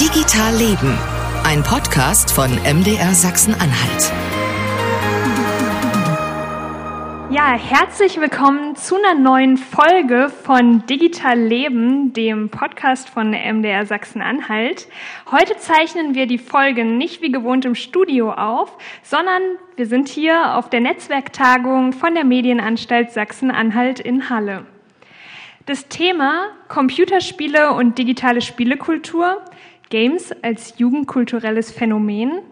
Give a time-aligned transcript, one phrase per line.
[0.00, 0.98] Digital Leben,
[1.44, 4.12] ein Podcast von MDR Sachsen-Anhalt.
[7.30, 14.86] Ja, herzlich willkommen zu einer neuen Folge von Digital Leben, dem Podcast von MDR Sachsen-Anhalt.
[15.30, 19.40] Heute zeichnen wir die Folge nicht wie gewohnt im Studio auf, sondern
[19.76, 24.66] wir sind hier auf der Netzwerktagung von der Medienanstalt Sachsen-Anhalt in Halle.
[25.64, 29.42] Das Thema Computerspiele und digitale Spielekultur,
[29.90, 32.42] Games als jugendkulturelles Phänomen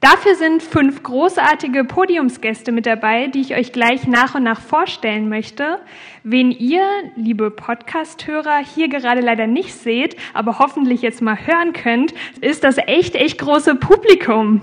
[0.00, 5.28] Dafür sind fünf großartige Podiumsgäste mit dabei, die ich euch gleich nach und nach vorstellen
[5.28, 5.78] möchte.
[6.24, 12.14] Wen ihr, liebe Podcast-Hörer, hier gerade leider nicht seht, aber hoffentlich jetzt mal hören könnt,
[12.40, 14.62] ist das echt, echt große Publikum.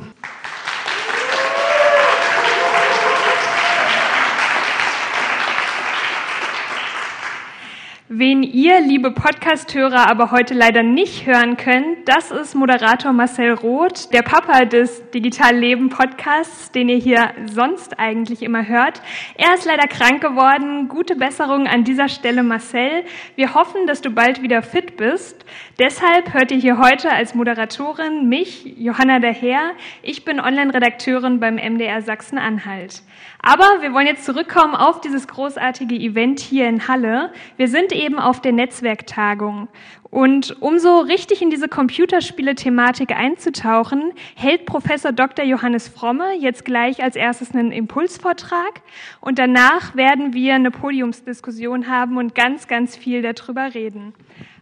[8.09, 14.13] Wen ihr, liebe Podcasthörer, aber heute leider nicht hören könnt, das ist Moderator Marcel Roth,
[14.13, 19.01] der Papa des Digital Leben Podcasts, den ihr hier sonst eigentlich immer hört.
[19.35, 20.87] Er ist leider krank geworden.
[20.87, 23.03] Gute Besserung an dieser Stelle, Marcel.
[23.35, 25.43] Wir hoffen, dass du bald wieder fit bist.
[25.77, 29.71] Deshalb hört ihr hier heute als Moderatorin mich, Johanna Daher.
[30.01, 33.01] Ich bin Online-Redakteurin beim MDR Sachsen-Anhalt.
[33.49, 37.31] Aber wir wollen jetzt zurückkommen auf dieses großartige Event hier in Halle.
[37.55, 39.69] Wir sind eben auf der Netzwerktagung.
[40.09, 45.45] Und um so richtig in diese Computerspiele-Thematik einzutauchen, hält Professor Dr.
[45.45, 48.81] Johannes Fromme jetzt gleich als erstes einen Impulsvortrag
[49.21, 54.13] und danach werden wir eine Podiumsdiskussion haben und ganz, ganz viel darüber reden.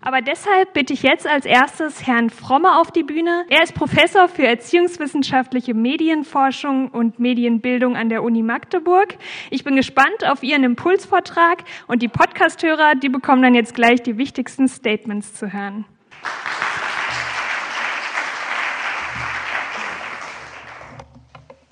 [0.05, 3.43] Aber deshalb bitte ich jetzt als erstes Herrn Fromme auf die Bühne.
[3.49, 9.17] Er ist Professor für erziehungswissenschaftliche Medienforschung und Medienbildung an der Uni Magdeburg.
[9.49, 14.19] Ich bin gespannt auf Ihren Impulsvortrag und die Podcasthörer, die bekommen dann jetzt gleich die
[14.19, 15.85] wichtigsten Statements zu hören.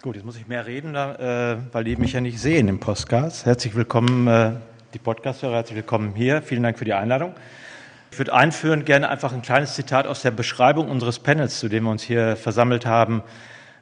[0.02, 3.46] Gut, jetzt muss ich mehr reden, äh, weil die mich ja nicht sehen im Podcast.
[3.46, 4.54] Herzlich willkommen, äh,
[4.96, 6.42] die Podcasthörer, herzlich willkommen hier.
[6.42, 7.36] Vielen Dank für die Einladung.
[8.14, 11.86] Ich würde einführend gerne einfach ein kleines Zitat aus der Beschreibung unseres Panels, zu dem
[11.86, 13.24] wir uns hier versammelt haben,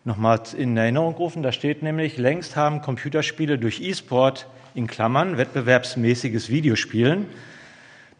[0.05, 1.43] nochmal in Erinnerung rufen.
[1.43, 7.25] Da steht nämlich, längst haben Computerspiele durch E-Sport in Klammern wettbewerbsmäßiges Videospielen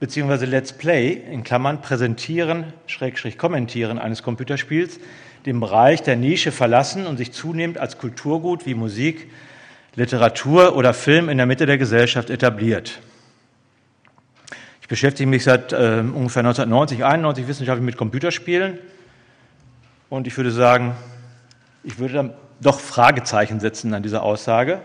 [0.01, 4.99] beziehungsweise Let's Play in Klammern präsentieren, Schrägstrich kommentieren eines Computerspiels
[5.45, 9.31] den Bereich der Nische verlassen und sich zunehmend als Kulturgut wie Musik,
[9.95, 12.99] Literatur oder Film in der Mitte der Gesellschaft etabliert
[14.91, 18.77] beschäftige mich seit äh, ungefähr 1990, 91 wissenschaftlich mit Computerspielen.
[20.09, 20.97] Und ich würde sagen,
[21.85, 24.81] ich würde dann doch Fragezeichen setzen an dieser Aussage.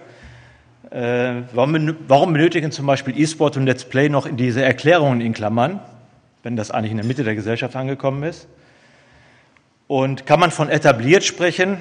[0.90, 5.80] Äh, warum, warum, benötigen zum Beispiel E-Sport und Let's Play noch diese Erklärungen in Klammern,
[6.44, 8.46] wenn das eigentlich in der Mitte der Gesellschaft angekommen ist?
[9.88, 11.78] Und kann man von etabliert sprechen,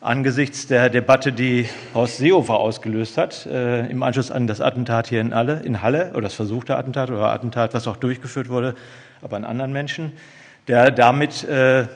[0.00, 5.20] angesichts der Debatte, die Horst Seehofer ausgelöst hat, äh, im Anschluss an das Attentat hier
[5.20, 8.74] in, Halle, in Halle, oder das versuchte Attentat oder Attentat, was auch durchgeführt wurde,
[9.20, 10.12] aber an anderen Menschen,
[10.68, 11.86] der damit äh,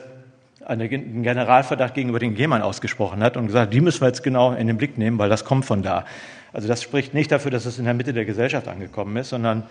[0.65, 4.67] einen Generalverdacht gegenüber den Gemern ausgesprochen hat und gesagt, die müssen wir jetzt genau in
[4.67, 6.05] den Blick nehmen, weil das kommt von da.
[6.53, 9.63] Also das spricht nicht dafür, dass es in der Mitte der Gesellschaft angekommen ist, sondern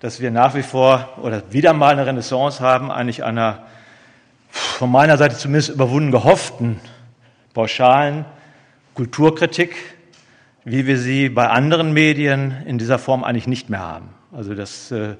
[0.00, 3.60] dass wir nach wie vor oder wieder mal eine Renaissance haben, eigentlich einer
[4.50, 6.80] von meiner Seite zumindest überwunden gehofften
[7.56, 8.26] pauschalen
[8.92, 9.74] Kulturkritik,
[10.66, 14.10] wie wir sie bei anderen Medien in dieser Form eigentlich nicht mehr haben.
[14.30, 15.14] Also das, äh,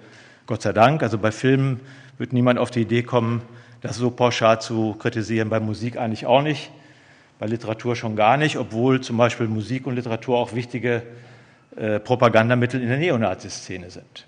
[0.45, 1.81] Gott sei Dank, also bei Filmen
[2.19, 3.41] wird niemand auf die Idee kommen,
[3.81, 6.71] das so pauschal zu kritisieren, bei Musik eigentlich auch nicht,
[7.39, 11.05] bei Literatur schon gar nicht, obwohl zum Beispiel Musik und Literatur auch wichtige
[11.75, 14.27] äh, Propagandamittel in der Neonazi-Szene sind.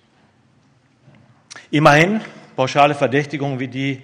[1.71, 2.23] Immerhin
[2.57, 4.03] pauschale Verdächtigungen wie die,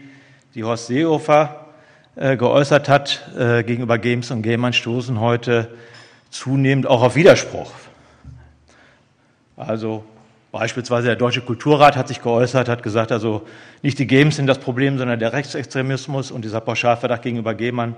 [0.54, 1.63] die Horst Seehofer
[2.16, 5.68] äh, geäußert hat äh, gegenüber Games und Gamern, stoßen heute
[6.30, 7.70] zunehmend auch auf Widerspruch.
[9.56, 10.04] Also
[10.52, 13.46] beispielsweise der Deutsche Kulturrat hat sich geäußert, hat gesagt, also
[13.82, 17.96] nicht die Games sind das Problem, sondern der Rechtsextremismus und dieser Pauschalverdacht gegenüber Gamern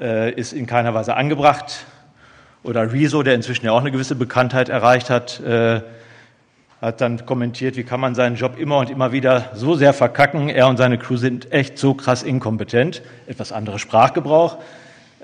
[0.00, 1.86] äh, ist in keiner Weise angebracht.
[2.64, 5.40] Oder Rezo, der inzwischen ja auch eine gewisse Bekanntheit erreicht hat,
[6.80, 10.48] hat dann kommentiert, wie kann man seinen Job immer und immer wieder so sehr verkacken.
[10.48, 13.02] Er und seine Crew sind echt so krass inkompetent.
[13.26, 14.58] Etwas anderer Sprachgebrauch.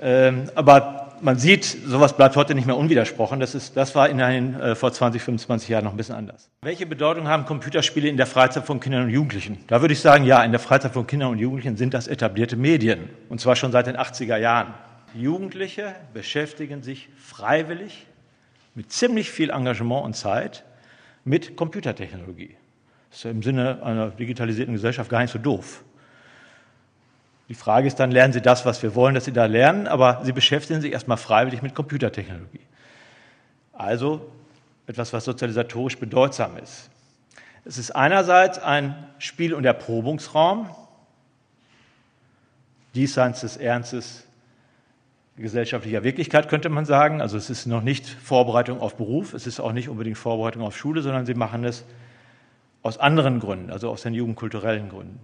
[0.01, 3.39] Ähm, aber man sieht, sowas bleibt heute nicht mehr unwidersprochen.
[3.39, 6.49] Das, ist, das war in den, äh, vor 20, 25 Jahren noch ein bisschen anders.
[6.61, 9.57] Welche Bedeutung haben Computerspiele in der Freizeit von Kindern und Jugendlichen?
[9.67, 12.57] Da würde ich sagen, ja, in der Freizeit von Kindern und Jugendlichen sind das etablierte
[12.57, 13.09] Medien.
[13.29, 14.73] Und zwar schon seit den 80er Jahren.
[15.13, 18.05] Jugendliche beschäftigen sich freiwillig
[18.73, 20.65] mit ziemlich viel Engagement und Zeit
[21.25, 22.55] mit Computertechnologie.
[23.09, 25.83] Das ist im Sinne einer digitalisierten Gesellschaft gar nicht so doof.
[27.49, 30.21] Die Frage ist dann, lernen Sie das, was wir wollen, dass Sie da lernen, aber
[30.23, 32.61] Sie beschäftigen sich erstmal freiwillig mit Computertechnologie.
[33.73, 34.31] Also
[34.87, 36.89] etwas, was sozialisatorisch bedeutsam ist.
[37.65, 40.69] Es ist einerseits ein Spiel- und Erprobungsraum,
[42.93, 44.23] diesseits des Ernstes
[45.37, 47.21] gesellschaftlicher Wirklichkeit, könnte man sagen.
[47.21, 50.77] Also es ist noch nicht Vorbereitung auf Beruf, es ist auch nicht unbedingt Vorbereitung auf
[50.77, 51.85] Schule, sondern sie machen es
[52.81, 55.19] aus anderen Gründen, also aus den jugendkulturellen Gründen.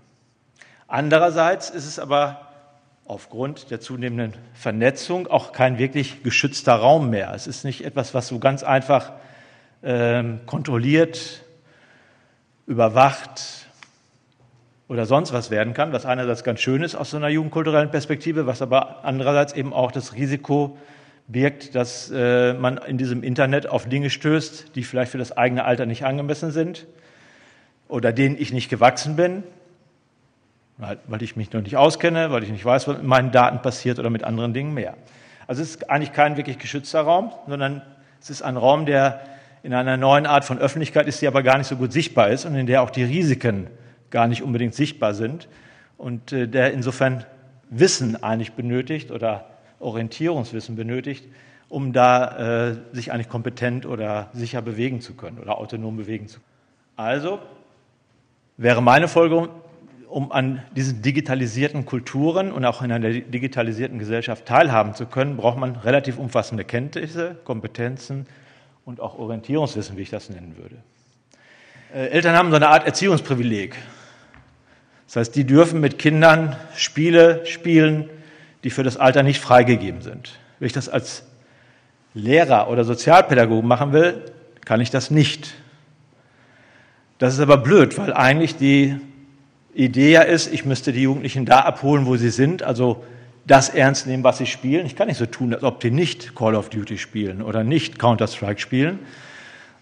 [0.88, 2.48] Andererseits ist es aber
[3.06, 7.34] aufgrund der zunehmenden Vernetzung auch kein wirklich geschützter Raum mehr.
[7.34, 9.14] Es ist nicht etwas, was so ganz einfach
[9.84, 11.44] ähm, kontrolliert,
[12.68, 13.61] überwacht,
[14.92, 18.46] oder sonst was werden kann, was einerseits ganz schön ist aus so einer jugendkulturellen Perspektive,
[18.46, 20.78] was aber andererseits eben auch das Risiko
[21.30, 25.64] birgt, dass äh, man in diesem Internet auf Dinge stößt, die vielleicht für das eigene
[25.64, 26.88] Alter nicht angemessen sind
[27.88, 29.44] oder denen ich nicht gewachsen bin,
[30.78, 33.98] weil ich mich noch nicht auskenne, weil ich nicht weiß, was mit meinen Daten passiert
[33.98, 34.96] oder mit anderen Dingen mehr.
[35.48, 37.82] Also es ist eigentlich kein wirklich geschützter Raum, sondern
[38.20, 39.22] es ist ein Raum, der
[39.64, 42.44] in einer neuen Art von Öffentlichkeit ist, die aber gar nicht so gut sichtbar ist
[42.44, 43.68] und in der auch die Risiken
[44.12, 45.48] gar nicht unbedingt sichtbar sind
[45.98, 47.26] und äh, der insofern
[47.70, 49.48] Wissen eigentlich benötigt oder
[49.80, 51.26] Orientierungswissen benötigt,
[51.70, 56.40] um da äh, sich eigentlich kompetent oder sicher bewegen zu können oder autonom bewegen zu
[56.40, 56.46] können.
[56.98, 57.40] Also
[58.58, 59.50] wäre meine Folgerung,
[60.10, 65.58] um an diesen digitalisierten Kulturen und auch in einer digitalisierten Gesellschaft teilhaben zu können, braucht
[65.58, 68.28] man relativ umfassende Kenntnisse, Kompetenzen
[68.84, 70.76] und auch Orientierungswissen, wie ich das nennen würde.
[71.94, 73.78] Äh, Eltern haben so eine Art Erziehungsprivileg.
[75.12, 78.10] Das heißt, die dürfen mit Kindern Spiele spielen,
[78.64, 80.40] die für das Alter nicht freigegeben sind.
[80.58, 81.26] Wenn ich das als
[82.14, 84.22] Lehrer oder Sozialpädagoge machen will,
[84.64, 85.54] kann ich das nicht.
[87.18, 89.02] Das ist aber blöd, weil eigentlich die
[89.74, 93.04] Idee ja ist, ich müsste die Jugendlichen da abholen, wo sie sind, also
[93.46, 94.86] das ernst nehmen, was sie spielen.
[94.86, 98.00] Ich kann nicht so tun, als ob die nicht Call of Duty spielen oder nicht
[98.00, 99.00] Counter-Strike spielen.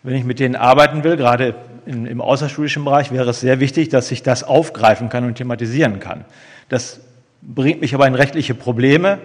[0.03, 1.55] Wenn ich mit denen arbeiten will, gerade
[1.85, 5.99] in, im außerschulischen Bereich, wäre es sehr wichtig, dass ich das aufgreifen kann und thematisieren
[5.99, 6.25] kann.
[6.69, 7.01] Das
[7.41, 9.19] bringt mich aber in rechtliche Probleme,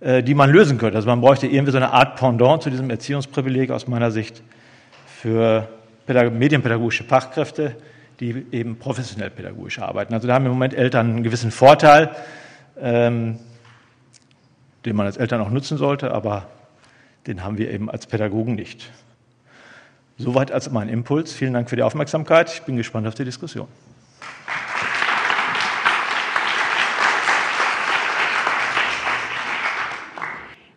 [0.00, 0.96] äh, die man lösen könnte.
[0.96, 4.42] Also man bräuchte irgendwie so eine Art Pendant zu diesem Erziehungsprivileg aus meiner Sicht
[5.06, 5.68] für
[6.06, 7.76] medienpädagogische Fachkräfte,
[8.18, 10.14] die eben professionell pädagogisch arbeiten.
[10.14, 12.10] Also da haben im Moment Eltern einen gewissen Vorteil,
[12.80, 13.38] ähm,
[14.84, 16.46] den man als Eltern auch nutzen sollte, aber
[17.26, 18.90] den haben wir eben als Pädagogen nicht.
[20.20, 21.32] Soweit als mein Impuls.
[21.32, 22.52] Vielen Dank für die Aufmerksamkeit.
[22.52, 23.66] Ich bin gespannt auf die Diskussion.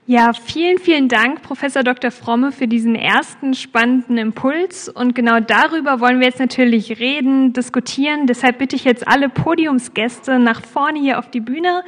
[0.06, 2.12] Ja, vielen, vielen Dank, Professor Dr.
[2.12, 4.88] Fromme, für diesen ersten spannenden Impuls.
[4.88, 8.28] Und genau darüber wollen wir jetzt natürlich reden, diskutieren.
[8.28, 11.84] Deshalb bitte ich jetzt alle Podiumsgäste nach vorne hier auf die Bühne.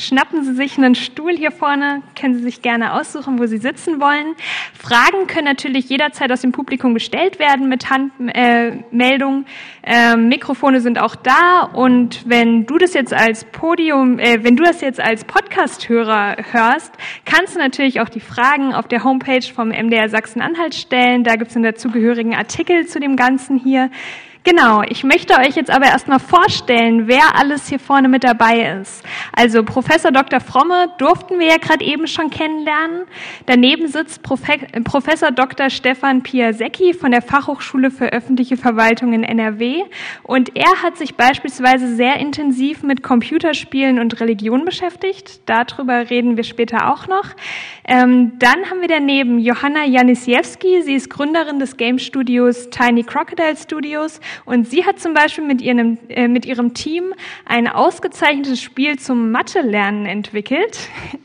[0.00, 4.00] Schnappen Sie sich einen Stuhl hier vorne, können Sie sich gerne aussuchen, wo Sie sitzen
[4.00, 4.34] wollen.
[4.72, 9.44] Fragen können natürlich jederzeit aus dem Publikum gestellt werden mit Handmeldung.
[9.82, 14.56] Äh, ähm, Mikrofone sind auch da und wenn du das jetzt als Podium, äh, wenn
[14.56, 16.92] du das jetzt als Podcast-Hörer hörst,
[17.26, 21.24] kannst du natürlich auch die Fragen auf der Homepage vom MDR Sachsen-Anhalt stellen.
[21.24, 23.90] Da gibt es einen dazugehörigen Artikel zu dem Ganzen hier.
[24.42, 29.04] Genau, ich möchte euch jetzt aber erstmal vorstellen, wer alles hier vorne mit dabei ist.
[29.32, 30.40] Also Professor Dr.
[30.40, 33.02] Fromme durften wir ja gerade eben schon kennenlernen.
[33.44, 35.68] Daneben sitzt Professor Dr.
[35.68, 39.82] Stefan Piasecki von der Fachhochschule für öffentliche Verwaltung in NRW
[40.22, 45.42] und er hat sich beispielsweise sehr intensiv mit Computerspielen und Religion beschäftigt.
[45.44, 47.26] Darüber reden wir später auch noch.
[47.84, 50.80] Ähm, dann haben wir daneben Johanna Janisiewski.
[50.80, 55.60] Sie ist Gründerin des Game Studios Tiny Crocodile Studios und sie hat zum Beispiel mit
[55.60, 60.78] ihrem, äh, mit ihrem Team ein ausgezeichnetes Spiel zum Mathe-Lernen entwickelt.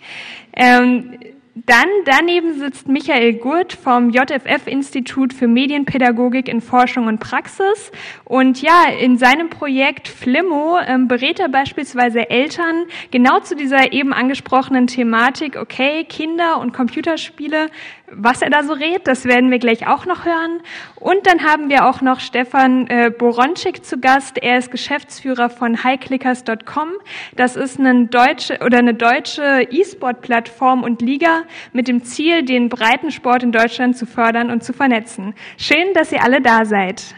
[0.54, 1.18] ähm,
[1.66, 7.94] dann daneben sitzt Michael Gurt vom JFF-Institut für Medienpädagogik in Forschung und Praxis.
[8.26, 14.12] Und ja, in seinem Projekt Flimmo ähm, berät er beispielsweise Eltern genau zu dieser eben
[14.12, 17.70] angesprochenen Thematik, okay, Kinder und Computerspiele,
[18.12, 20.62] was er da so redet, das werden wir gleich auch noch hören.
[20.96, 24.38] Und dann haben wir auch noch Stefan äh, Boronczyk zu Gast.
[24.38, 26.90] Er ist Geschäftsführer von highclickers.com.
[27.36, 31.44] Das ist eine deutsche oder eine deutsche E-Sport-Plattform und Liga
[31.74, 35.34] mit dem Ziel, den Breitensport in Deutschland zu fördern und zu vernetzen.
[35.58, 37.16] Schön, dass ihr alle da seid.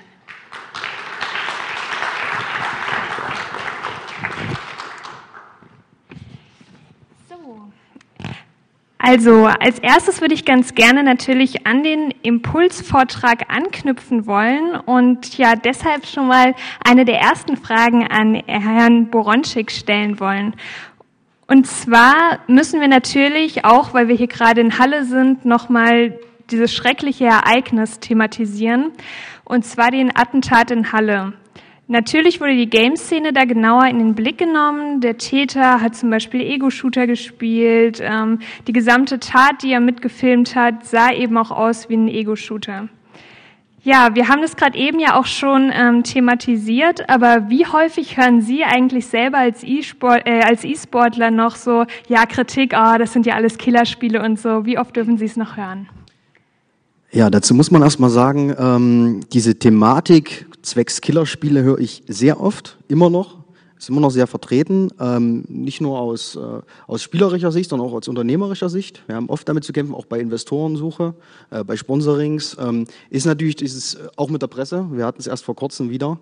[9.00, 15.56] Also als erstes würde ich ganz gerne natürlich an den Impulsvortrag anknüpfen wollen und ja
[15.56, 20.56] deshalb schon mal eine der ersten Fragen an Herrn Boronschik stellen wollen.
[21.46, 26.74] Und zwar müssen wir natürlich auch, weil wir hier gerade in Halle sind, nochmal dieses
[26.74, 28.92] schreckliche Ereignis thematisieren,
[29.44, 31.34] und zwar den Attentat in Halle.
[31.90, 35.00] Natürlich wurde die Game-Szene da genauer in den Blick genommen.
[35.00, 38.02] Der Täter hat zum Beispiel Ego-Shooter gespielt.
[38.04, 42.90] Ähm, die gesamte Tat, die er mitgefilmt hat, sah eben auch aus wie ein Ego-Shooter.
[43.84, 48.42] Ja, wir haben das gerade eben ja auch schon ähm, thematisiert, aber wie häufig hören
[48.42, 53.26] Sie eigentlich selber als E-Sport, äh, als E-Sportler noch so, ja, Kritik, oh, das sind
[53.26, 54.66] ja alles Killerspiele und so.
[54.66, 55.88] Wie oft dürfen Sie es noch hören?
[57.14, 62.78] Ja, dazu muss man erstmal sagen, ähm, diese Thematik zwecks Killerspiele höre ich sehr oft,
[62.88, 63.38] immer noch,
[63.78, 66.40] ist immer noch sehr vertreten, ähm, nicht nur aus, äh,
[66.88, 69.04] aus spielerischer Sicht, sondern auch aus unternehmerischer Sicht.
[69.08, 71.14] Wir haben oft damit zu kämpfen, auch bei Investorensuche,
[71.52, 72.58] äh, bei Sponsorings.
[72.60, 75.90] Ähm, ist natürlich dieses, äh, auch mit der Presse, wir hatten es erst vor kurzem
[75.90, 76.18] wieder,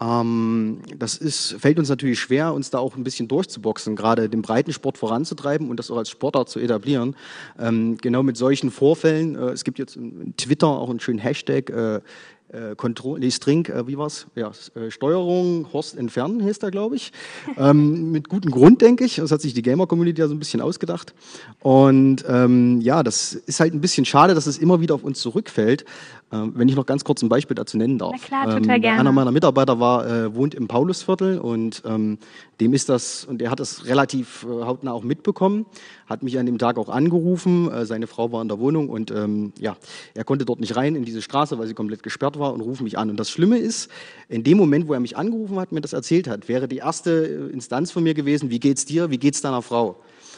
[0.00, 4.42] ähm, das ist, fällt uns natürlich schwer, uns da auch ein bisschen durchzuboxen, gerade den
[4.42, 7.16] Breitensport voranzutreiben und das auch als Sportart zu etablieren.
[7.58, 11.70] Ähm, genau mit solchen Vorfällen, äh, es gibt jetzt in Twitter auch einen schönen Hashtag,
[11.70, 12.00] äh,
[12.48, 14.26] äh, Kontrolle, nee, String, äh, wie war's?
[14.34, 17.12] Ja, äh, Steuerung, Horst entfernen heißt da, glaube ich.
[17.58, 19.16] ähm, mit gutem Grund, denke ich.
[19.16, 21.14] Das hat sich die Gamer-Community ja so ein bisschen ausgedacht.
[21.60, 25.20] Und ähm, ja, das ist halt ein bisschen schade, dass es immer wieder auf uns
[25.20, 25.84] zurückfällt.
[26.30, 28.12] Ähm, wenn ich noch ganz kurz ein Beispiel dazu nennen darf.
[28.12, 29.00] Na klar, total ähm, gerne.
[29.00, 32.18] Einer meiner Mitarbeiter war, äh, wohnt im Paulusviertel und ähm,
[32.60, 35.66] dem ist das, und er hat das relativ äh, hautnah auch mitbekommen,
[36.06, 37.70] hat mich an dem Tag auch angerufen.
[37.70, 39.76] Äh, seine Frau war in der Wohnung und ähm, ja,
[40.14, 42.80] er konnte dort nicht rein in diese Straße, weil sie komplett gesperrt war und ruft
[42.80, 43.10] mich an.
[43.10, 43.90] Und das Schlimme ist,
[44.28, 47.26] in dem Moment, wo er mich angerufen hat, mir das erzählt hat, wäre die erste
[47.26, 49.96] äh, Instanz von mir gewesen, wie geht's dir, wie geht's deiner Frau?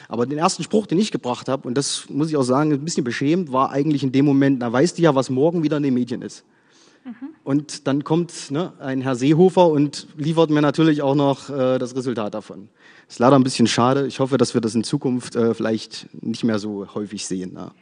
[0.08, 2.84] Aber den ersten Spruch, den ich gebracht habe, und das muss ich auch sagen, ein
[2.84, 5.84] bisschen beschämt, war eigentlich in dem Moment, na weißt du ja, was morgen wieder in
[5.84, 6.44] den Medien ist.
[7.44, 11.96] Und dann kommt ne, ein Herr Seehofer und liefert mir natürlich auch noch äh, das
[11.96, 12.68] Resultat davon.
[13.10, 14.06] Ist leider ein bisschen schade.
[14.06, 17.56] Ich hoffe, dass wir das in Zukunft äh, vielleicht nicht mehr so häufig sehen.
[17.56, 17.72] Ja.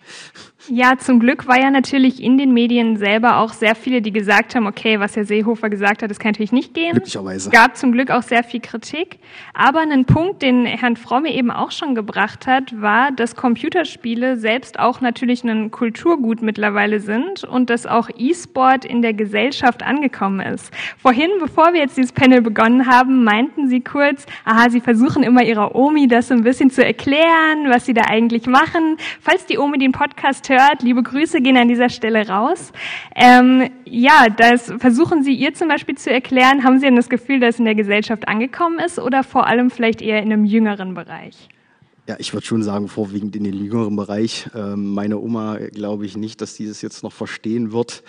[0.71, 4.55] ja, zum Glück war ja natürlich in den Medien selber auch sehr viele, die gesagt
[4.55, 6.93] haben, okay, was Herr Seehofer gesagt hat, das kann natürlich nicht gehen.
[6.93, 7.51] Glücklicherweise.
[7.51, 9.19] Gab zum Glück auch sehr viel Kritik.
[9.53, 14.79] Aber einen Punkt, den Herrn Fromme eben auch schon gebracht hat, war, dass Computerspiele selbst
[14.79, 20.71] auch natürlich ein Kulturgut mittlerweile sind und dass auch E-Sport in der Gesellschaft angekommen ist.
[20.97, 25.23] Vorhin, bevor wir jetzt dieses Panel begonnen haben, meinten Sie kurz, aha, Sie versuchen versuchen
[25.25, 28.97] immer ihrer Omi das so ein bisschen zu erklären, was sie da eigentlich machen.
[29.21, 32.73] Falls die Omi den Podcast hört, liebe Grüße gehen an dieser Stelle raus.
[33.17, 36.63] Ähm, ja, das versuchen Sie ihr zum Beispiel zu erklären.
[36.63, 39.71] Haben Sie denn das Gefühl, dass es in der Gesellschaft angekommen ist oder vor allem
[39.71, 41.49] vielleicht eher in einem jüngeren Bereich?
[42.09, 44.49] Ja, ich würde schon sagen, vorwiegend in den jüngeren Bereich.
[44.55, 48.03] Ähm, meine Oma glaube ich nicht, dass die das jetzt noch verstehen wird.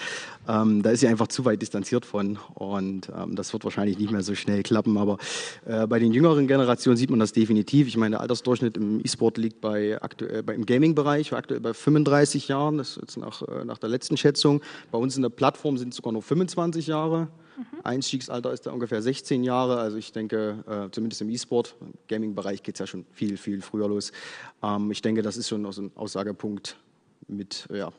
[0.47, 4.11] Ähm, da ist sie einfach zu weit distanziert von und ähm, das wird wahrscheinlich nicht
[4.11, 4.97] mehr so schnell klappen.
[4.97, 5.17] Aber
[5.65, 7.89] äh, bei den jüngeren Generationen sieht man das definitiv.
[7.89, 12.47] Ich meine, der Altersdurchschnitt im E-Sport liegt bei aktuell bei, im Gaming-Bereich aktuell bei 35
[12.47, 12.77] Jahren.
[12.77, 14.61] Das ist jetzt nach, äh, nach der letzten Schätzung.
[14.91, 17.27] Bei uns in der Plattform sind es sogar nur 25 Jahre.
[17.83, 19.79] Einstiegsalter ist da ungefähr 16 Jahre.
[19.79, 23.61] Also ich denke, äh, zumindest im E-Sport, im Gaming-Bereich geht es ja schon viel, viel
[23.61, 24.11] früher los.
[24.63, 26.77] Ähm, ich denke, das ist schon so ein Aussagepunkt
[27.27, 27.91] mit, ja.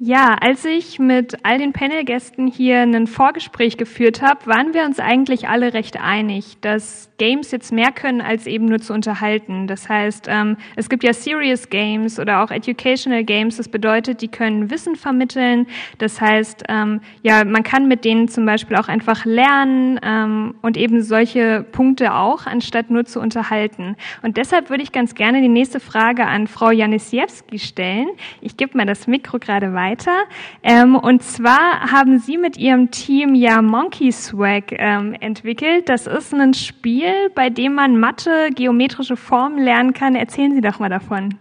[0.00, 5.00] Ja, als ich mit all den Panelgästen hier ein Vorgespräch geführt habe, waren wir uns
[5.00, 9.66] eigentlich alle recht einig, dass Games jetzt mehr können, als eben nur zu unterhalten.
[9.66, 13.56] Das heißt, ähm, es gibt ja Serious Games oder auch Educational Games.
[13.56, 15.66] Das bedeutet, die können Wissen vermitteln.
[15.98, 20.76] Das heißt, ähm, ja, man kann mit denen zum Beispiel auch einfach lernen ähm, und
[20.76, 23.96] eben solche Punkte auch, anstatt nur zu unterhalten.
[24.22, 28.06] Und deshalb würde ich ganz gerne die nächste Frage an Frau Janisiewski stellen.
[28.40, 30.24] Ich gebe mal das Mikro gerade weiter weiter.
[30.62, 35.88] Ähm, und zwar haben Sie mit Ihrem Team ja Monkey Swag ähm, entwickelt.
[35.88, 40.14] Das ist ein Spiel, bei dem man Mathe, geometrische Formen lernen kann.
[40.14, 41.38] Erzählen Sie doch mal davon.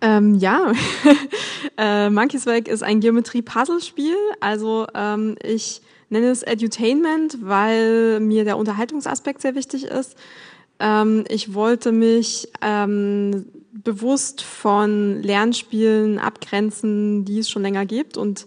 [0.00, 0.72] Ähm, ja,
[1.76, 4.16] äh, Monkey Swag ist ein Geometrie-Puzzle-Spiel.
[4.40, 10.16] Also ähm, ich nenne es Edutainment, weil mir der Unterhaltungsaspekt sehr wichtig ist.
[10.80, 13.46] Ähm, ich wollte mich ähm,
[13.84, 18.46] bewusst von Lernspielen abgrenzen, die es schon länger gibt und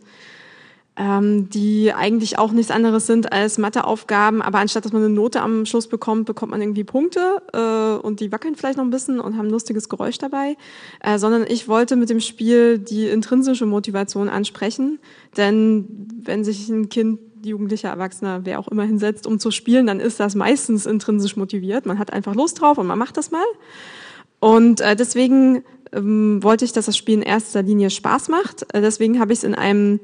[0.97, 5.41] ähm, die eigentlich auch nichts anderes sind als Matheaufgaben, aber anstatt dass man eine Note
[5.41, 9.21] am Schluss bekommt, bekommt man irgendwie Punkte äh, und die wackeln vielleicht noch ein bisschen
[9.21, 10.57] und haben ein lustiges Geräusch dabei,
[10.99, 14.99] äh, sondern ich wollte mit dem Spiel die intrinsische Motivation ansprechen,
[15.37, 19.99] denn wenn sich ein Kind Jugendlicher, Erwachsener, wer auch immer hinsetzt, um zu spielen, dann
[19.99, 21.87] ist das meistens intrinsisch motiviert.
[21.87, 23.43] Man hat einfach Lust drauf und man macht das mal.
[24.41, 28.65] Und äh, deswegen ähm, wollte ich, dass das Spiel in erster Linie Spaß macht.
[28.73, 29.99] Äh, deswegen habe ich es in einem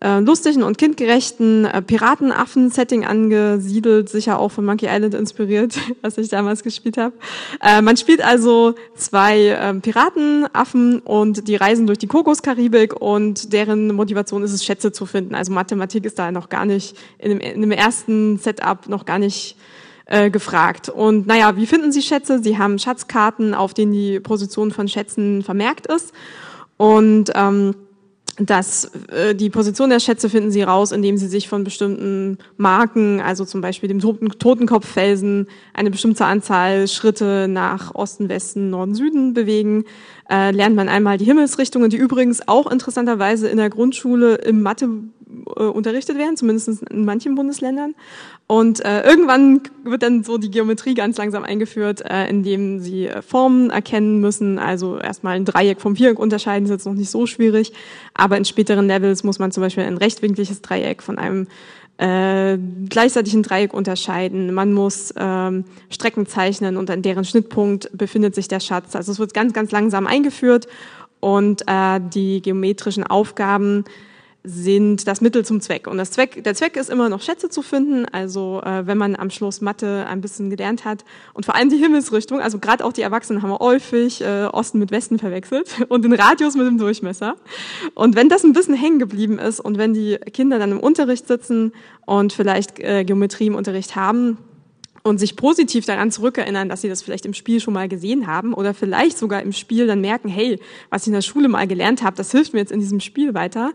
[0.00, 6.28] äh, lustigen und kindgerechten äh, Piratenaffen-Setting angesiedelt, sicher auch von Monkey Island inspiriert, was ich
[6.28, 7.14] damals gespielt habe.
[7.60, 13.92] Äh, man spielt also zwei äh, Piratenaffen und die reisen durch die Kokoskaribik und deren
[13.94, 15.34] Motivation ist es, Schätze zu finden.
[15.34, 19.18] Also Mathematik ist da noch gar nicht, in dem, in dem ersten Setup noch gar
[19.18, 19.56] nicht
[20.06, 20.88] äh, gefragt.
[20.88, 22.42] Und naja, wie finden Sie Schätze?
[22.42, 26.12] Sie haben Schatzkarten, auf denen die Position von Schätzen vermerkt ist.
[26.76, 27.74] Und ähm,
[28.38, 33.20] dass äh, die Position der Schätze finden sie raus, indem sie sich von bestimmten Marken,
[33.20, 39.34] also zum Beispiel dem Toten Totenkopffelsen, eine bestimmte Anzahl Schritte nach Osten, Westen, Norden, Süden
[39.34, 39.84] bewegen.
[40.28, 44.88] Äh, lernt man einmal die Himmelsrichtungen, die übrigens auch interessanterweise in der Grundschule im Mathe
[45.56, 47.94] äh, unterrichtet werden, zumindest in manchen Bundesländern.
[48.46, 53.22] Und äh, irgendwann wird dann so die Geometrie ganz langsam eingeführt, äh, indem sie äh,
[53.22, 54.58] Formen erkennen müssen.
[54.58, 57.72] Also erstmal ein Dreieck vom Viereck unterscheiden, ist jetzt noch nicht so schwierig.
[58.14, 61.46] Aber in späteren Levels muss man zum Beispiel ein rechtwinkliges Dreieck von einem
[61.96, 64.52] äh, gleichzeitigen Dreieck unterscheiden.
[64.52, 68.96] Man muss ähm, Strecken zeichnen und an deren Schnittpunkt befindet sich der Schatz.
[68.96, 70.66] Also es wird ganz, ganz langsam eingeführt
[71.20, 73.84] und äh, die geometrischen Aufgaben
[74.46, 75.86] sind das Mittel zum Zweck.
[75.86, 78.04] Und das Zweck, der Zweck ist immer noch Schätze zu finden.
[78.12, 81.78] Also äh, wenn man am Schluss Mathe ein bisschen gelernt hat und vor allem die
[81.78, 86.12] Himmelsrichtung, also gerade auch die Erwachsenen haben häufig äh, Osten mit Westen verwechselt und den
[86.12, 87.36] Radius mit dem Durchmesser.
[87.94, 91.26] Und wenn das ein bisschen hängen geblieben ist und wenn die Kinder dann im Unterricht
[91.26, 91.72] sitzen
[92.04, 94.36] und vielleicht äh, Geometrie im Unterricht haben,
[95.06, 98.54] und sich positiv daran zurückerinnern, dass sie das vielleicht im Spiel schon mal gesehen haben
[98.54, 100.58] oder vielleicht sogar im Spiel dann merken, hey,
[100.88, 103.34] was ich in der Schule mal gelernt habe, das hilft mir jetzt in diesem Spiel
[103.34, 103.72] weiter,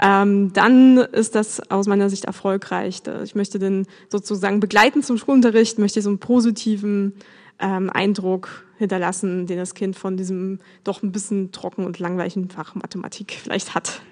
[0.00, 3.02] ähm, dann ist das aus meiner Sicht erfolgreich.
[3.24, 7.14] Ich möchte den sozusagen begleiten zum Schulunterricht, möchte so einen positiven
[7.58, 12.74] ähm, Eindruck hinterlassen, den das Kind von diesem doch ein bisschen trocken und langweiligen Fach
[12.74, 14.02] Mathematik vielleicht hat.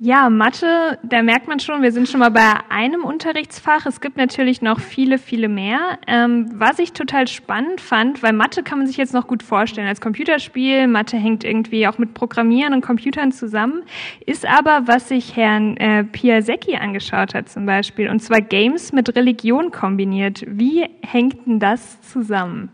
[0.00, 3.86] Ja, Mathe, da merkt man schon, wir sind schon mal bei einem Unterrichtsfach.
[3.86, 5.98] Es gibt natürlich noch viele, viele mehr.
[6.08, 9.86] Ähm, was ich total spannend fand, weil Mathe kann man sich jetzt noch gut vorstellen
[9.86, 10.88] als Computerspiel.
[10.88, 13.84] Mathe hängt irgendwie auch mit Programmieren und Computern zusammen.
[14.26, 19.14] Ist aber, was sich Herrn äh, Piasecki angeschaut hat zum Beispiel, und zwar Games mit
[19.14, 20.42] Religion kombiniert.
[20.48, 22.68] Wie hängt denn das zusammen?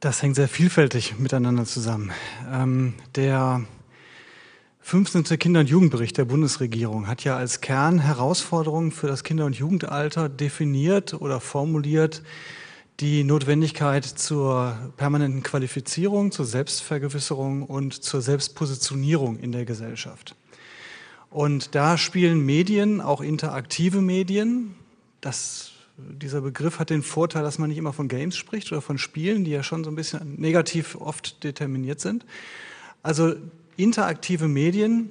[0.00, 2.10] Das hängt sehr vielfältig miteinander zusammen.
[2.52, 3.62] Ähm, der
[4.86, 5.24] 15.
[5.40, 11.12] Kinder- und Jugendbericht der Bundesregierung hat ja als Kernherausforderung für das Kinder- und Jugendalter definiert
[11.12, 12.22] oder formuliert
[13.00, 20.36] die Notwendigkeit zur permanenten Qualifizierung, zur Selbstvergewisserung und zur Selbstpositionierung in der Gesellschaft.
[21.30, 24.76] Und da spielen Medien, auch interaktive Medien,
[25.20, 28.98] das, dieser Begriff hat den Vorteil, dass man nicht immer von Games spricht oder von
[28.98, 32.24] Spielen, die ja schon so ein bisschen negativ oft determiniert sind.
[33.02, 33.34] Also
[33.76, 35.10] interaktive Medien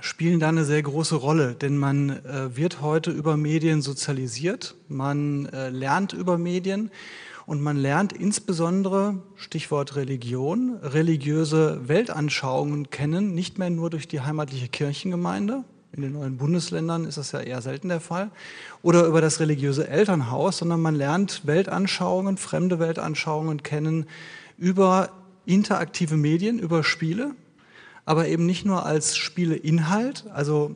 [0.00, 5.46] spielen da eine sehr große Rolle, denn man äh, wird heute über Medien sozialisiert, man
[5.46, 6.90] äh, lernt über Medien
[7.46, 14.68] und man lernt insbesondere, Stichwort Religion, religiöse Weltanschauungen kennen, nicht mehr nur durch die heimatliche
[14.68, 18.30] Kirchengemeinde, in den neuen Bundesländern ist das ja eher selten der Fall,
[18.82, 24.06] oder über das religiöse Elternhaus, sondern man lernt Weltanschauungen, fremde Weltanschauungen kennen
[24.56, 25.10] über
[25.46, 27.34] interaktive Medien, über Spiele,
[28.10, 30.24] aber eben nicht nur als Spieleinhalt.
[30.34, 30.74] Also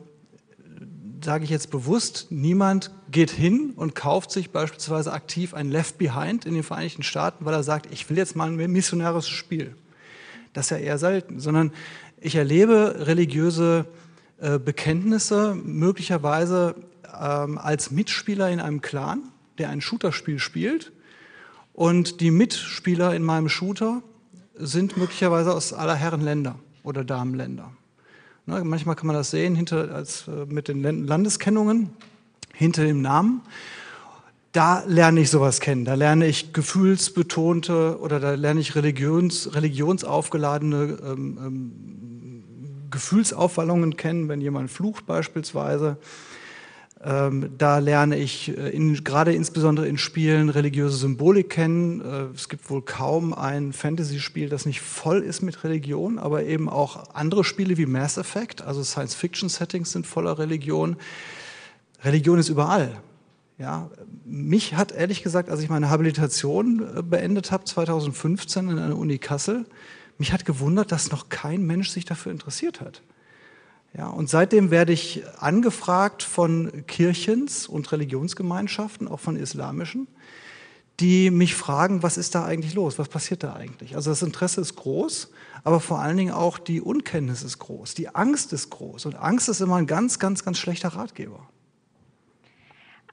[1.21, 6.45] sage ich jetzt bewusst, niemand geht hin und kauft sich beispielsweise aktiv ein Left Behind
[6.45, 9.75] in den Vereinigten Staaten, weil er sagt, ich will jetzt mal ein missionäres Spiel.
[10.53, 11.73] Das ist ja eher selten, sondern
[12.21, 13.85] ich erlebe religiöse
[14.39, 16.75] äh, Bekenntnisse möglicherweise
[17.21, 19.23] ähm, als Mitspieler in einem Clan,
[19.57, 20.93] der ein Shooterspiel spielt
[21.73, 24.03] und die Mitspieler in meinem Shooter
[24.53, 27.71] sind möglicherweise aus aller Herren Länder oder Damenländer.
[28.45, 31.89] Ne, manchmal kann man das sehen hinter, als, äh, mit den Landeskennungen
[32.53, 33.41] hinter dem Namen.
[34.51, 35.83] Da lerne ich sowas kennen.
[35.83, 41.71] Da lerne ich gefühlsbetonte oder da lerne ich religions, religionsaufgeladene ähm, ähm,
[42.91, 45.97] Gefühlsaufwallungen kennen, wenn jemand flucht beispielsweise.
[47.05, 52.01] Ähm, da lerne ich äh, in, gerade insbesondere in Spielen religiöse Symbolik kennen.
[52.01, 56.67] Äh, es gibt wohl kaum ein Fantasy-Spiel, das nicht voll ist mit Religion, aber eben
[56.67, 60.95] auch andere Spiele wie Mass Effect, also Science-Fiction-Settings sind voller Religion.
[62.03, 62.99] Religion ist überall.
[63.59, 63.91] Ja,
[64.25, 69.19] mich hat ehrlich gesagt, als ich meine Habilitation äh, beendet habe, 2015 in einer Uni
[69.19, 69.67] Kassel,
[70.17, 73.03] mich hat gewundert, dass noch kein Mensch sich dafür interessiert hat.
[73.97, 80.07] Ja, und seitdem werde ich angefragt von Kirchens und Religionsgemeinschaften, auch von islamischen,
[80.99, 82.99] die mich fragen, was ist da eigentlich los?
[82.99, 83.95] Was passiert da eigentlich?
[83.95, 85.31] Also das Interesse ist groß,
[85.63, 87.93] aber vor allen Dingen auch die Unkenntnis ist groß.
[87.93, 89.05] Die Angst ist groß.
[89.05, 91.39] Und Angst ist immer ein ganz, ganz, ganz schlechter Ratgeber.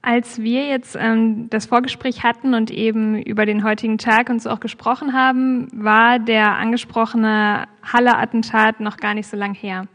[0.01, 4.59] Als wir jetzt ähm, das Vorgespräch hatten und eben über den heutigen Tag uns auch
[4.59, 9.87] gesprochen haben, war der angesprochene Halle-Attentat noch gar nicht so lang her.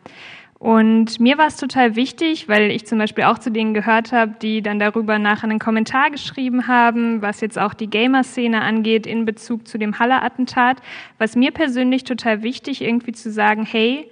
[0.58, 4.34] Und mir war es total wichtig, weil ich zum Beispiel auch zu denen gehört habe,
[4.42, 9.24] die dann darüber nachher einen Kommentar geschrieben haben, was jetzt auch die Gamer-Szene angeht in
[9.24, 10.78] Bezug zu dem Halle-Attentat.
[11.18, 14.10] Was mir persönlich total wichtig, irgendwie zu sagen, hey,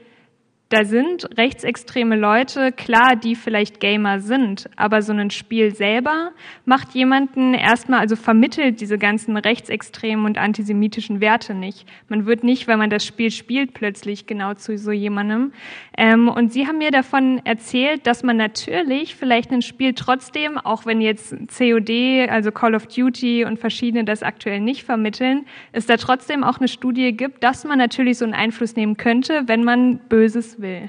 [0.68, 6.32] da sind rechtsextreme Leute, klar, die vielleicht Gamer sind, aber so ein Spiel selber
[6.64, 11.86] macht jemanden erstmal, also vermittelt diese ganzen rechtsextremen und antisemitischen Werte nicht.
[12.08, 15.52] Man wird nicht, wenn man das Spiel spielt, plötzlich genau zu so jemandem.
[15.96, 20.84] Ähm, und Sie haben mir davon erzählt, dass man natürlich vielleicht ein Spiel trotzdem, auch
[20.84, 25.96] wenn jetzt COD, also Call of Duty und verschiedene das aktuell nicht vermitteln, es da
[25.96, 29.98] trotzdem auch eine Studie gibt, dass man natürlich so einen Einfluss nehmen könnte, wenn man
[30.08, 30.88] Böses will?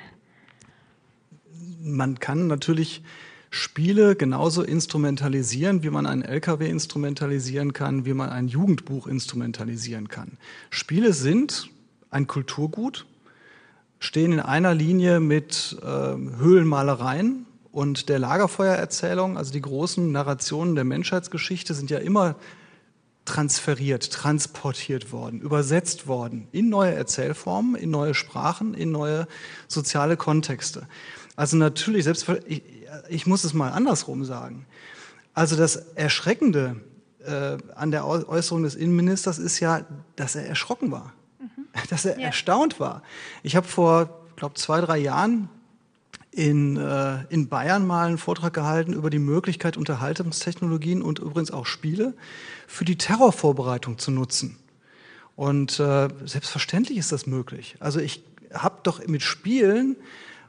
[1.82, 3.01] Man kann natürlich
[3.49, 10.38] Spiele genauso instrumentalisieren, wie man einen LKW instrumentalisieren kann, wie man ein Jugendbuch instrumentalisieren kann.
[10.69, 11.69] Spiele sind
[12.10, 13.06] ein Kulturgut,
[13.99, 20.84] stehen in einer Linie mit äh, Höhlenmalereien und der Lagerfeuererzählung, also die großen Narrationen der
[20.84, 22.36] Menschheitsgeschichte sind ja immer
[23.28, 29.28] transferiert, transportiert worden, übersetzt worden in neue Erzählformen, in neue Sprachen, in neue
[29.68, 30.88] soziale Kontexte.
[31.36, 32.63] Also natürlich, selbst ich,
[33.10, 34.66] ich muss es mal andersrum sagen.
[35.34, 36.78] Also das Erschreckende
[37.24, 39.86] äh, an der Äußerung des Innenministers ist ja,
[40.16, 41.68] dass er erschrocken war, mhm.
[41.90, 42.28] dass er ja.
[42.28, 43.04] erstaunt war.
[43.44, 45.50] Ich habe vor, glaube zwei, drei Jahren
[46.38, 51.65] in, äh, in Bayern mal einen Vortrag gehalten über die Möglichkeit, Unterhaltungstechnologien und übrigens auch
[51.65, 52.13] Spiele
[52.67, 54.56] für die Terrorvorbereitung zu nutzen.
[55.36, 57.76] Und äh, selbstverständlich ist das möglich.
[57.80, 58.23] Also ich
[58.54, 59.95] habe doch mit Spielen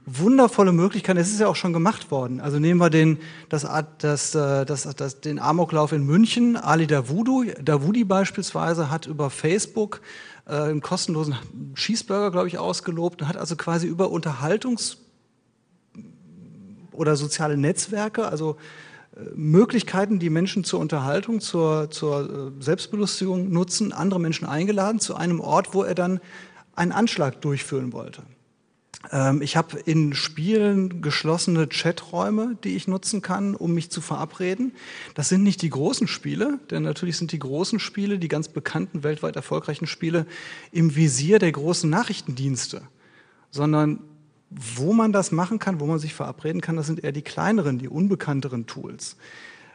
[0.05, 1.19] wundervolle Möglichkeiten.
[1.19, 2.41] Es ist ja auch schon gemacht worden.
[2.41, 3.67] Also nehmen wir den, das,
[3.99, 6.57] das, äh, das, das, den Amoklauf in München.
[6.57, 10.03] Ali Davudi, Davudi beispielsweise hat über Facebook
[10.47, 11.37] äh, einen kostenlosen
[11.75, 14.99] Cheeseburger, glaube ich, ausgelobt und hat also quasi über Unterhaltungs
[16.99, 18.57] oder soziale Netzwerke, also
[19.17, 25.15] äh, Möglichkeiten, die Menschen zur Unterhaltung, zur, zur äh, Selbstbelustigung nutzen, andere Menschen eingeladen zu
[25.15, 26.21] einem Ort, wo er dann
[26.75, 28.23] einen Anschlag durchführen wollte.
[29.13, 34.73] Ähm, ich habe in Spielen geschlossene Chaträume, die ich nutzen kann, um mich zu verabreden.
[35.15, 39.03] Das sind nicht die großen Spiele, denn natürlich sind die großen Spiele, die ganz bekannten,
[39.03, 40.27] weltweit erfolgreichen Spiele,
[40.73, 42.83] im Visier der großen Nachrichtendienste,
[43.51, 44.01] sondern
[44.51, 47.79] wo man das machen kann, wo man sich verabreden kann, das sind eher die kleineren,
[47.79, 49.17] die unbekannteren Tools.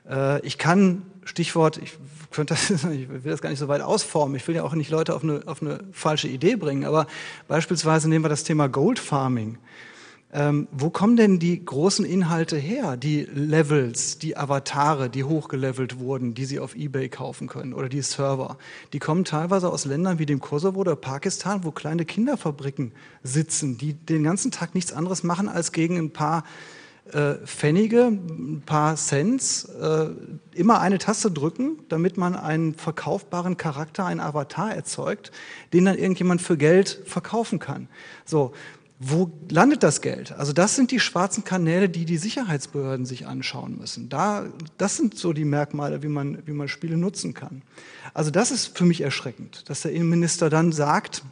[0.09, 1.93] Äh, ich kann, Stichwort, ich,
[2.31, 4.89] könnte das, ich will das gar nicht so weit ausformen, ich will ja auch nicht
[4.89, 7.07] Leute auf eine, auf eine falsche Idee bringen, aber
[7.47, 9.57] beispielsweise nehmen wir das Thema Gold Farming.
[10.35, 12.97] Ähm, wo kommen denn die großen Inhalte her?
[12.97, 18.01] Die Levels, die Avatare, die hochgelevelt wurden, die Sie auf eBay kaufen können oder die
[18.01, 18.57] Server.
[18.93, 23.93] Die kommen teilweise aus Ländern wie dem Kosovo oder Pakistan, wo kleine Kinderfabriken sitzen, die
[23.93, 26.43] den ganzen Tag nichts anderes machen, als gegen ein paar
[27.11, 30.07] äh, Pfennige, ein paar Cents, äh,
[30.55, 35.31] immer eine Taste drücken, damit man einen verkaufbaren Charakter, einen Avatar erzeugt,
[35.73, 37.87] den dann irgendjemand für Geld verkaufen kann.
[38.25, 38.53] So,
[39.05, 40.31] wo landet das Geld?
[40.31, 44.07] Also das sind die schwarzen Kanäle, die die Sicherheitsbehörden sich anschauen müssen.
[44.07, 44.45] Da,
[44.77, 47.63] das sind so die Merkmale, wie man, wie man Spiele nutzen kann.
[48.13, 51.23] Also das ist für mich erschreckend, dass der Innenminister dann sagt,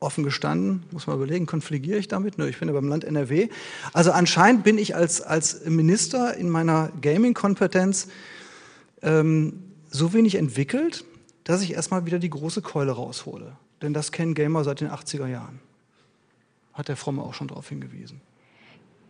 [0.00, 2.38] offen gestanden, muss man überlegen, konfligiere ich damit?
[2.38, 3.48] Nö, ich bin ja beim Land NRW.
[3.92, 8.08] Also anscheinend bin ich als, als Minister in meiner Gaming-Kompetenz
[9.02, 11.04] ähm, so wenig entwickelt,
[11.44, 13.56] dass ich erstmal wieder die große Keule raushole.
[13.82, 15.60] Denn das kennen Gamer seit den 80er Jahren
[16.74, 18.20] hat der Fromme auch schon darauf hingewiesen.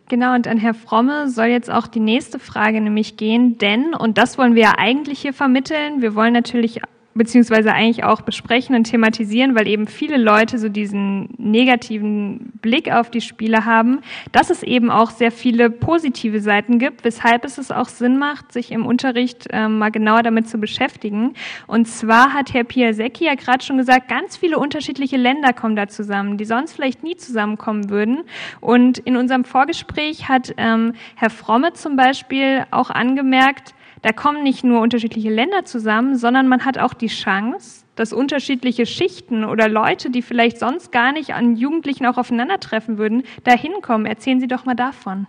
[0.07, 4.19] Genau, und an Herr Fromme soll jetzt auch die nächste Frage nämlich gehen, denn, und
[4.19, 6.81] das wollen wir ja eigentlich hier vermitteln, wir wollen natürlich
[7.15, 13.09] beziehungsweise eigentlich auch besprechen und thematisieren, weil eben viele Leute so diesen negativen Blick auf
[13.09, 14.01] die Spiele haben,
[14.33, 18.51] dass es eben auch sehr viele positive Seiten gibt, weshalb es es auch Sinn macht,
[18.51, 21.33] sich im Unterricht äh, mal genauer damit zu beschäftigen.
[21.67, 25.87] Und zwar hat Herr Piasecki ja gerade schon gesagt, ganz viele unterschiedliche Länder kommen da
[25.87, 28.23] zusammen, die sonst vielleicht nie zusammenkommen würden.
[28.59, 33.74] Und in unserem Vorgespräch hat ähm, Herr Fromme zum Beispiel auch angemerkt,
[34.05, 38.85] da kommen nicht nur unterschiedliche Länder zusammen, sondern man hat auch die Chance, dass unterschiedliche
[38.85, 44.05] Schichten oder Leute, die vielleicht sonst gar nicht an Jugendlichen auch aufeinandertreffen würden, da hinkommen.
[44.05, 45.25] Erzählen Sie doch mal davon.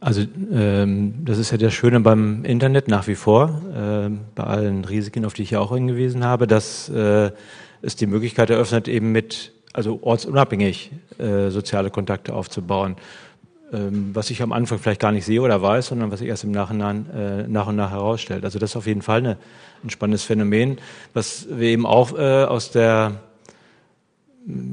[0.00, 4.84] Also ähm, das ist ja das Schöne beim Internet nach wie vor, äh, bei allen
[4.84, 7.30] Risiken, auf die ich ja auch hingewiesen habe, dass äh,
[7.82, 12.96] es die Möglichkeit eröffnet, eben mit, also ortsunabhängig äh, soziale Kontakte aufzubauen.
[13.72, 16.42] Ähm, was ich am Anfang vielleicht gar nicht sehe oder weiß, sondern was sich erst
[16.42, 18.44] im Nachhinein äh, nach und nach herausstellt.
[18.44, 19.36] Also das ist auf jeden Fall eine,
[19.84, 20.78] ein spannendes Phänomen,
[21.14, 23.20] was wir eben auch äh, aus der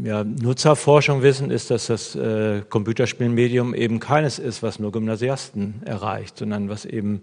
[0.04, 6.38] ja, Nutzerforschung wissen, ist, dass das äh, Computerspielmedium eben keines ist, was nur Gymnasiasten erreicht,
[6.38, 7.22] sondern was eben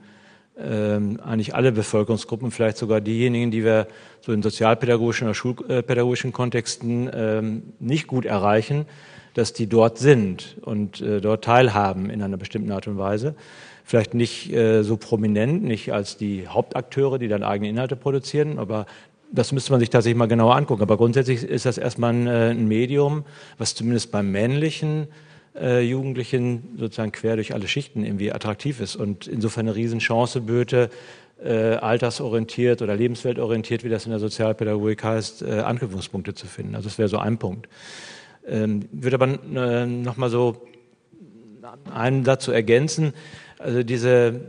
[0.56, 3.88] ähm, eigentlich alle Bevölkerungsgruppen, vielleicht sogar diejenigen, die wir
[4.20, 8.86] so in sozialpädagogischen oder schulpädagogischen Kontexten ähm, nicht gut erreichen,
[9.34, 13.34] dass die dort sind und äh, dort teilhaben in einer bestimmten Art und Weise.
[13.84, 18.86] Vielleicht nicht äh, so prominent, nicht als die Hauptakteure, die dann eigene Inhalte produzieren, aber
[19.30, 20.82] das müsste man sich tatsächlich mal genauer angucken.
[20.82, 23.24] Aber grundsätzlich ist das erstmal ein, äh, ein Medium,
[23.58, 25.08] was zumindest beim männlichen
[25.56, 30.90] äh, Jugendlichen sozusagen quer durch alle Schichten irgendwie attraktiv ist und insofern eine Riesenchance böte,
[31.44, 36.74] äh, altersorientiert oder lebensweltorientiert, wie das in der Sozialpädagogik heißt, äh, Anknüpfungspunkte zu finden.
[36.74, 37.68] Also das wäre so ein Punkt.
[38.46, 40.66] Ähm, würde aber äh, noch mal so
[41.90, 43.12] einen dazu ergänzen.
[43.58, 44.40] Also diese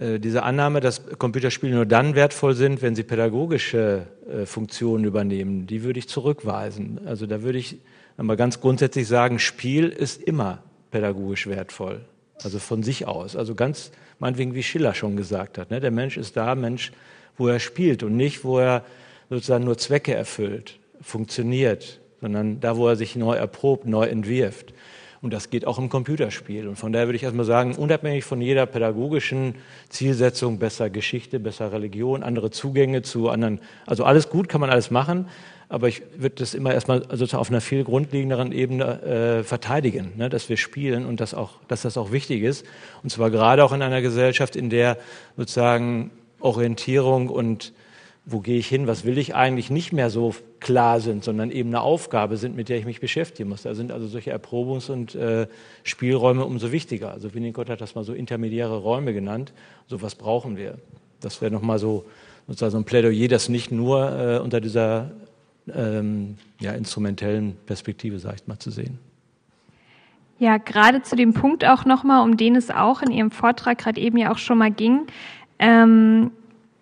[0.00, 5.66] äh, diese Annahme, dass Computerspiele nur dann wertvoll sind, wenn sie pädagogische äh, Funktionen übernehmen,
[5.66, 7.00] die würde ich zurückweisen.
[7.06, 7.78] Also da würde ich
[8.16, 12.00] einmal ganz grundsätzlich sagen, Spiel ist immer pädagogisch wertvoll.
[12.42, 13.36] Also von sich aus.
[13.36, 15.70] Also ganz, meinetwegen, wie Schiller schon gesagt hat.
[15.70, 15.80] Ne?
[15.80, 16.92] Der Mensch ist da, Mensch,
[17.36, 18.84] wo er spielt und nicht, wo er
[19.30, 24.72] sozusagen nur Zwecke erfüllt, funktioniert, sondern da, wo er sich neu erprobt, neu entwirft.
[25.20, 26.66] Und das geht auch im Computerspiel.
[26.66, 29.56] Und von daher würde ich erstmal sagen, unabhängig von jeder pädagogischen
[29.90, 34.90] Zielsetzung, besser Geschichte, besser Religion, andere Zugänge zu anderen, also alles gut, kann man alles
[34.90, 35.28] machen.
[35.68, 40.30] Aber ich würde das immer erstmal sozusagen auf einer viel grundlegenderen Ebene äh, verteidigen, ne,
[40.30, 42.64] dass wir spielen und dass, auch, dass das auch wichtig ist.
[43.02, 44.96] Und zwar gerade auch in einer Gesellschaft, in der
[45.36, 46.10] sozusagen
[46.40, 47.74] Orientierung und
[48.26, 51.68] wo gehe ich hin, was will ich eigentlich, nicht mehr so klar sind, sondern eben
[51.68, 53.62] eine Aufgabe sind, mit der ich mich beschäftigen muss.
[53.62, 55.46] Da sind also solche Erprobungs- und äh,
[55.82, 57.10] Spielräume umso wichtiger.
[57.10, 59.52] Also Winnicott hat das mal so intermediäre Räume genannt.
[59.88, 60.78] So was brauchen wir.
[61.20, 62.06] Das wäre nochmal so
[62.46, 65.10] sozusagen so ein Plädoyer, das nicht nur äh, unter dieser
[65.74, 68.98] ähm, ja, instrumentellen Perspektive, sag ich mal, zu sehen.
[70.38, 74.00] Ja, gerade zu dem Punkt auch nochmal, um den es auch in Ihrem Vortrag gerade
[74.00, 75.06] eben ja auch schon mal ging.
[75.58, 76.32] Ähm,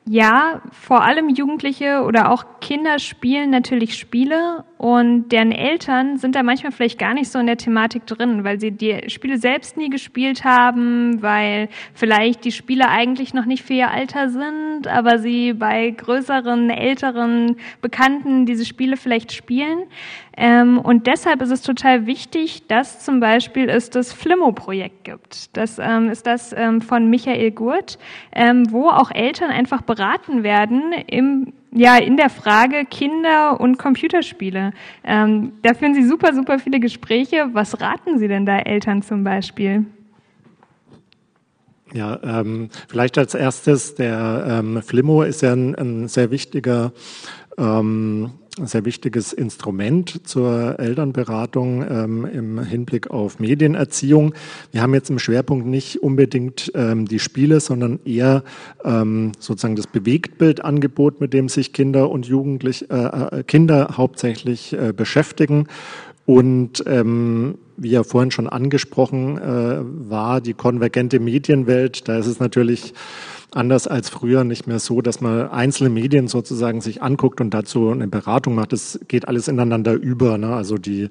[0.05, 6.43] ja, vor allem Jugendliche oder auch Kinder spielen natürlich Spiele und deren Eltern sind da
[6.43, 9.91] manchmal vielleicht gar nicht so in der Thematik drin, weil sie die Spiele selbst nie
[9.91, 15.53] gespielt haben, weil vielleicht die Spiele eigentlich noch nicht für ihr Alter sind, aber sie
[15.53, 19.85] bei größeren, älteren Bekannten diese Spiele vielleicht spielen.
[20.37, 25.57] Ähm, und deshalb ist es total wichtig, dass zum Beispiel es das Flimmo-Projekt gibt.
[25.57, 27.99] Das ähm, ist das ähm, von Michael Gurt,
[28.33, 34.73] ähm, wo auch Eltern einfach beraten werden im ja, in der Frage Kinder und Computerspiele.
[35.05, 37.49] Ähm, da führen Sie super, super viele Gespräche.
[37.55, 39.87] Was raten Sie denn da Eltern zum Beispiel?
[41.95, 46.93] Ja, ähm, vielleicht als erstes, der ähm, Flimmo ist ja ein, ein sehr wichtiger
[47.59, 54.35] ähm, sehr wichtiges Instrument zur Elternberatung ähm, im Hinblick auf Medienerziehung.
[54.73, 58.45] Wir haben jetzt im Schwerpunkt nicht unbedingt ähm, die Spiele, sondern eher
[58.85, 64.93] ähm, sozusagen das Bewegtbildangebot, mit dem sich Kinder und Jugendliche, äh, äh, Kinder hauptsächlich äh,
[64.93, 65.67] beschäftigen.
[66.27, 72.39] Und ähm, wie ja vorhin schon angesprochen äh, war, die konvergente Medienwelt, da ist es
[72.39, 72.95] natürlich
[73.55, 77.91] anders als früher nicht mehr so, dass man einzelne Medien sozusagen sich anguckt und dazu
[77.91, 78.73] eine Beratung macht.
[78.73, 80.39] Das geht alles ineinander über.
[80.39, 80.55] Ne?
[80.55, 81.09] Also die,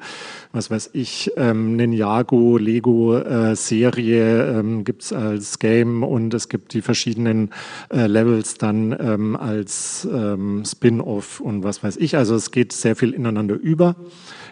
[0.51, 6.81] was weiß ich, ähm, Ninjago, Lego-Serie äh, ähm, gibt als Game und es gibt die
[6.81, 7.51] verschiedenen
[7.89, 12.17] äh, Levels dann ähm, als ähm, Spin-off und was weiß ich.
[12.17, 13.95] Also es geht sehr viel ineinander über.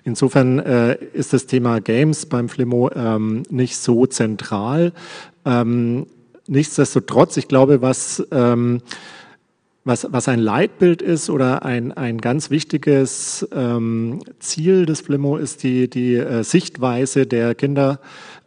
[0.03, 4.93] Insofern äh, ist das Thema Games beim Flimo ähm, nicht so zentral.
[5.45, 6.05] Ähm,
[6.49, 8.81] nichtsdestotrotz, ich glaube, was, ähm,
[9.85, 15.63] was, was ein Leitbild ist oder ein, ein ganz wichtiges ähm, Ziel des Flimo ist
[15.63, 17.99] die, die äh, Sichtweise der Kinder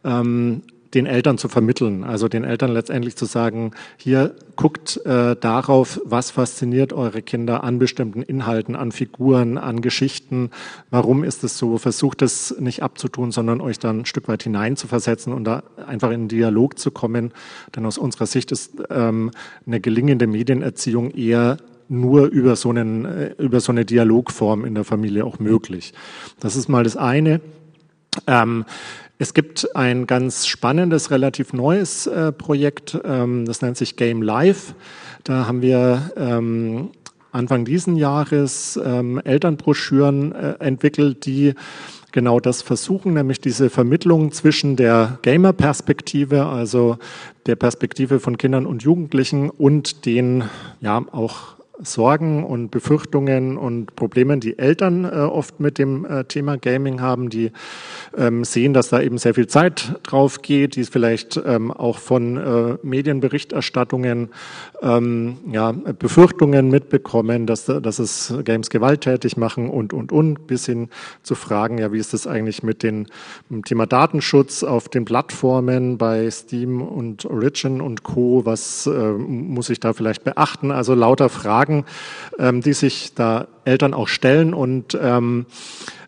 [0.03, 0.61] ähm,
[0.93, 2.03] den Eltern zu vermitteln.
[2.03, 7.79] Also den Eltern letztendlich zu sagen, hier guckt äh, darauf, was fasziniert eure Kinder an
[7.79, 10.51] bestimmten Inhalten, an Figuren, an Geschichten.
[10.89, 11.77] Warum ist es so?
[11.77, 16.27] Versucht es nicht abzutun, sondern euch dann ein Stück weit hineinzuversetzen und da einfach in
[16.27, 17.31] Dialog zu kommen.
[17.75, 19.31] Denn aus unserer Sicht ist ähm,
[19.65, 21.57] eine gelingende Medienerziehung eher
[21.89, 25.93] nur über so, einen, äh, über so eine Dialogform in der Familie auch möglich.
[26.39, 27.41] Das ist mal das eine.
[28.27, 28.65] Ähm,
[29.23, 34.75] Es gibt ein ganz spannendes, relativ neues äh, Projekt, ähm, das nennt sich Game Live.
[35.23, 36.89] Da haben wir ähm,
[37.31, 41.53] Anfang diesen Jahres ähm, Elternbroschüren äh, entwickelt, die
[42.11, 46.97] genau das versuchen, nämlich diese Vermittlung zwischen der Gamer-Perspektive, also
[47.45, 50.43] der Perspektive von Kindern und Jugendlichen und den
[50.81, 56.57] ja auch Sorgen und Befürchtungen und Problemen, die Eltern äh, oft mit dem äh, Thema
[56.57, 57.51] Gaming haben, die
[58.17, 62.37] ähm, sehen, dass da eben sehr viel Zeit drauf geht, die vielleicht ähm, auch von
[62.37, 64.29] äh, Medienberichterstattungen
[64.81, 70.89] ähm, ja, Befürchtungen mitbekommen, dass, dass es Games gewalttätig machen und, und, und, bis hin
[71.23, 73.07] zu Fragen, ja, wie ist das eigentlich mit, den,
[73.49, 79.11] mit dem Thema Datenschutz auf den Plattformen bei Steam und Origin und Co., was äh,
[79.13, 80.71] muss ich da vielleicht beachten?
[80.71, 81.85] Also lauter Fragen, Fragen,
[82.37, 84.53] ähm, die sich da Eltern auch stellen.
[84.53, 85.45] Und ähm,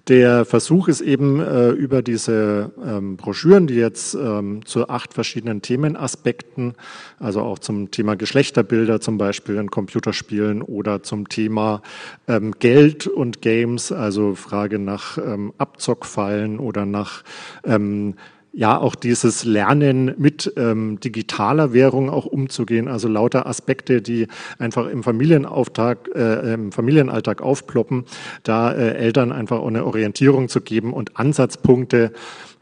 [0.08, 5.63] der Versuch ist eben äh, über diese ähm, Broschüren, die jetzt ähm, zu acht verschiedenen
[5.63, 6.75] Themenaspekten,
[7.19, 11.82] also auch zum Thema Geschlechterbilder zum Beispiel in Computerspielen oder zum Thema
[12.28, 17.23] ähm, Geld und Games, also Frage nach ähm, Abzockfallen oder nach
[17.63, 18.13] ähm,
[18.56, 24.88] ja auch dieses Lernen mit ähm, digitaler Währung auch umzugehen, also lauter Aspekte, die einfach
[24.88, 28.06] im Familienauftrag, äh, im Familienalltag aufploppen,
[28.44, 32.13] da äh, Eltern einfach auch eine Orientierung zu geben und Ansatzpunkte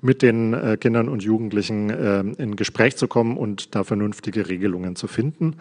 [0.02, 4.96] mit den äh, Kindern und Jugendlichen äh, in Gespräch zu kommen und da vernünftige Regelungen
[4.96, 5.56] zu finden.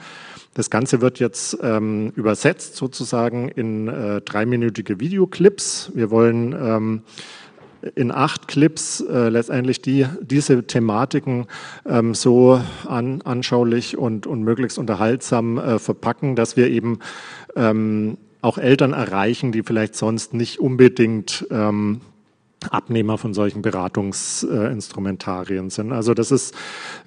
[0.55, 5.93] Das Ganze wird jetzt ähm, übersetzt sozusagen in äh, dreiminütige Videoclips.
[5.95, 7.03] Wir wollen ähm,
[7.95, 11.47] in acht Clips äh, letztendlich die, diese Thematiken
[11.87, 17.01] ähm, so an, anschaulich und, und möglichst unterhaltsam äh, verpacken, dass wir eben
[17.57, 22.01] ähm, auch Eltern erreichen, die vielleicht sonst nicht unbedingt ähm,
[22.71, 25.93] Abnehmer von solchen Beratungsinstrumentarien sind.
[25.93, 26.55] Also das ist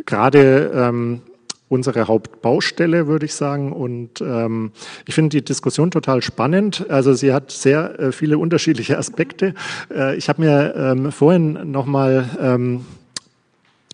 [0.05, 1.21] gerade ähm,
[1.67, 3.71] unsere Hauptbaustelle, würde ich sagen.
[3.73, 4.71] Und ähm,
[5.07, 6.85] ich finde die Diskussion total spannend.
[6.89, 9.53] Also sie hat sehr äh, viele unterschiedliche Aspekte.
[9.93, 12.85] Äh, ich habe mir ähm, vorhin nochmal ähm,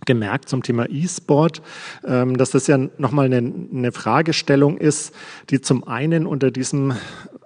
[0.05, 1.61] gemerkt zum Thema E-Sport,
[2.05, 5.13] ähm, dass das ja nochmal eine, eine Fragestellung ist,
[5.49, 6.93] die zum einen unter diesem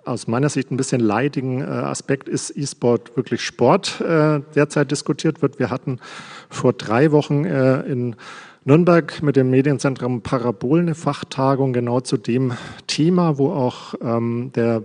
[0.06, 5.42] aus meiner Sicht ein bisschen leidigen äh, Aspekt ist E-Sport wirklich Sport äh, derzeit diskutiert
[5.42, 5.58] wird.
[5.60, 6.00] Wir hatten
[6.50, 8.16] vor drei Wochen äh, in
[8.68, 12.54] Nürnberg mit dem Medienzentrum Parabol eine Fachtagung genau zu dem
[12.88, 14.82] Thema, wo auch ähm, der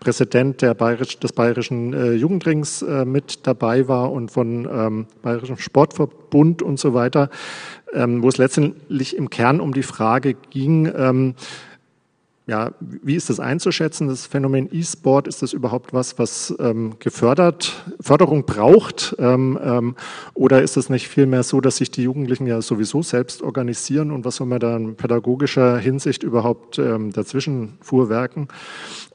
[0.00, 5.58] Präsident der Bayerisch, des Bayerischen äh, Jugendrings äh, mit dabei war und von ähm, Bayerischem
[5.58, 7.30] Sportverbund und so weiter,
[7.92, 11.34] ähm, wo es letztendlich im Kern um die Frage ging, ähm,
[12.46, 14.08] ja, wie ist das einzuschätzen?
[14.08, 19.16] Das Phänomen E-Sport, ist das überhaupt was, was ähm, gefördert, Förderung braucht?
[19.18, 19.96] Ähm, ähm,
[20.34, 24.26] oder ist es nicht vielmehr so, dass sich die Jugendlichen ja sowieso selbst organisieren und
[24.26, 28.48] was soll man da in pädagogischer Hinsicht überhaupt ähm, dazwischen fuhrwerken?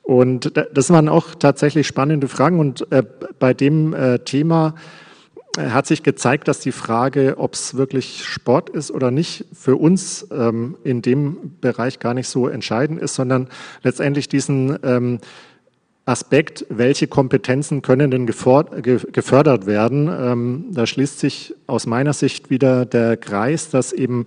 [0.01, 3.03] Und das waren auch tatsächlich spannende Fragen und äh,
[3.37, 4.73] bei dem äh, Thema
[5.67, 10.27] hat sich gezeigt, dass die Frage, ob es wirklich Sport ist oder nicht, für uns
[10.31, 13.49] ähm, in dem Bereich gar nicht so entscheidend ist, sondern
[13.83, 15.19] letztendlich diesen ähm,
[16.05, 20.07] Aspekt, welche Kompetenzen können denn gefördert werden.
[20.07, 24.25] Ähm, da schließt sich aus meiner Sicht wieder der Kreis, dass eben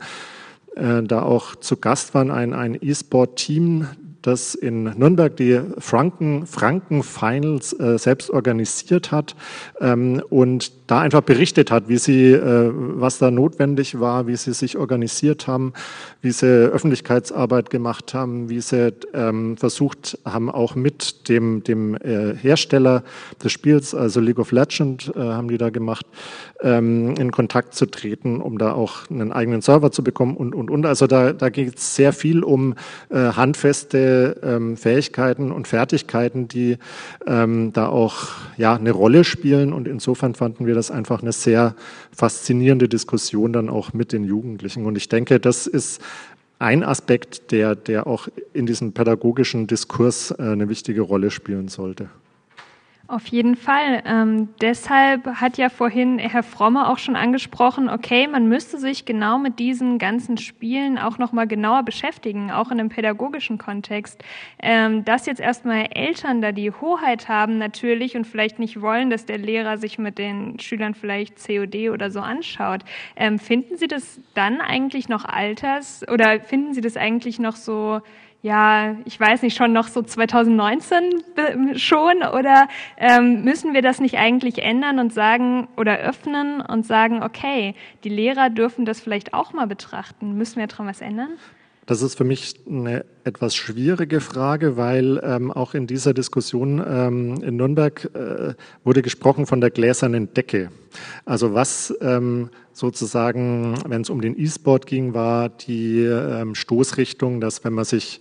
[0.77, 3.89] äh, da auch zu Gast waren ein, ein E-Sport-Team
[4.23, 9.35] das in Nürnberg die Franken, Franken Finals äh, selbst organisiert hat
[9.81, 14.53] ähm, und da einfach berichtet hat, wie sie, äh, was da notwendig war, wie sie
[14.53, 15.73] sich organisiert haben,
[16.21, 22.37] wie sie Öffentlichkeitsarbeit gemacht haben, wie sie ähm, versucht haben, auch mit dem, dem äh,
[22.37, 23.05] Hersteller
[23.43, 26.05] des Spiels, also League of Legends, äh, haben die da gemacht,
[26.61, 30.71] ähm, in Kontakt zu treten, um da auch einen eigenen Server zu bekommen und, und,
[30.71, 30.85] und.
[30.85, 32.75] Also da, da geht es sehr viel um
[33.11, 36.77] handfeste ähm, Fähigkeiten und Fertigkeiten, die
[37.25, 38.17] da auch
[38.57, 39.73] ja, eine Rolle spielen.
[39.73, 41.75] Und insofern fanden wir das einfach eine sehr
[42.15, 44.87] faszinierende Diskussion dann auch mit den Jugendlichen.
[44.87, 46.01] Und ich denke, das ist
[46.59, 52.09] ein Aspekt, der, der auch in diesem pädagogischen Diskurs äh, eine wichtige Rolle spielen sollte.
[53.13, 54.03] Auf jeden Fall.
[54.07, 59.37] Ähm, deshalb hat ja vorhin Herr Fromme auch schon angesprochen, okay, man müsste sich genau
[59.37, 64.25] mit diesen ganzen Spielen auch nochmal genauer beschäftigen, auch in einem pädagogischen Kontext.
[64.59, 69.27] Ähm, dass jetzt erstmal Eltern da die Hoheit haben natürlich und vielleicht nicht wollen, dass
[69.27, 72.81] der Lehrer sich mit den Schülern vielleicht COD oder so anschaut.
[73.15, 78.01] Ähm, finden Sie das dann eigentlich noch alters oder finden Sie das eigentlich noch so
[78.43, 81.23] ja, ich weiß nicht, schon noch so 2019
[81.77, 87.23] schon oder ähm, müssen wir das nicht eigentlich ändern und sagen oder öffnen und sagen,
[87.23, 90.37] okay, die Lehrer dürfen das vielleicht auch mal betrachten.
[90.37, 91.39] Müssen wir daran was ändern?
[91.87, 97.43] Das ist für mich eine etwas schwierige Frage, weil ähm, auch in dieser Diskussion ähm,
[97.43, 98.55] in Nürnberg äh,
[98.85, 100.71] wurde gesprochen von der gläsernen Decke.
[101.25, 107.65] Also was ähm, sozusagen, wenn es um den E-Sport ging, war die ähm, Stoßrichtung, dass
[107.65, 108.21] wenn man sich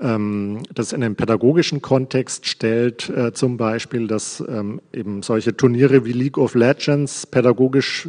[0.00, 6.04] ähm, das in einen pädagogischen Kontext stellt, äh, zum Beispiel, dass ähm, eben solche Turniere
[6.04, 8.08] wie League of Legends pädagogisch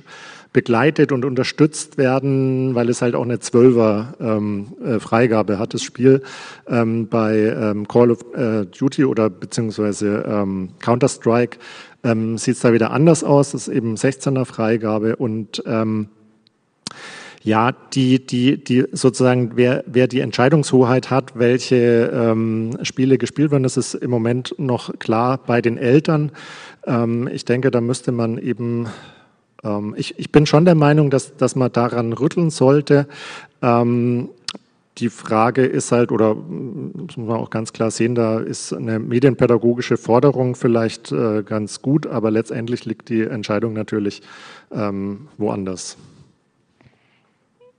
[0.54, 5.82] begleitet und unterstützt werden, weil es halt auch eine Zwölfer ähm, äh, Freigabe hat, das
[5.82, 6.24] Spiel
[6.68, 11.58] ähm, bei ähm, Call of äh, Duty oder beziehungsweise ähm, Counter-Strike
[12.04, 16.10] ähm, sieht es da wieder anders aus, das ist eben 16er Freigabe und ähm,
[17.44, 23.64] ja, die, die, die sozusagen, wer, wer die Entscheidungshoheit hat, welche ähm, Spiele gespielt werden,
[23.64, 26.32] das ist im Moment noch klar bei den Eltern.
[26.86, 28.88] Ähm, ich denke, da müsste man eben
[29.64, 33.08] ähm, ich, ich bin schon der Meinung, dass, dass man daran rütteln sollte.
[33.62, 34.30] Ähm,
[34.98, 39.00] die Frage ist halt, oder das muss man auch ganz klar sehen, da ist eine
[39.00, 44.22] medienpädagogische Forderung vielleicht äh, ganz gut, aber letztendlich liegt die Entscheidung natürlich
[44.72, 45.98] ähm, woanders.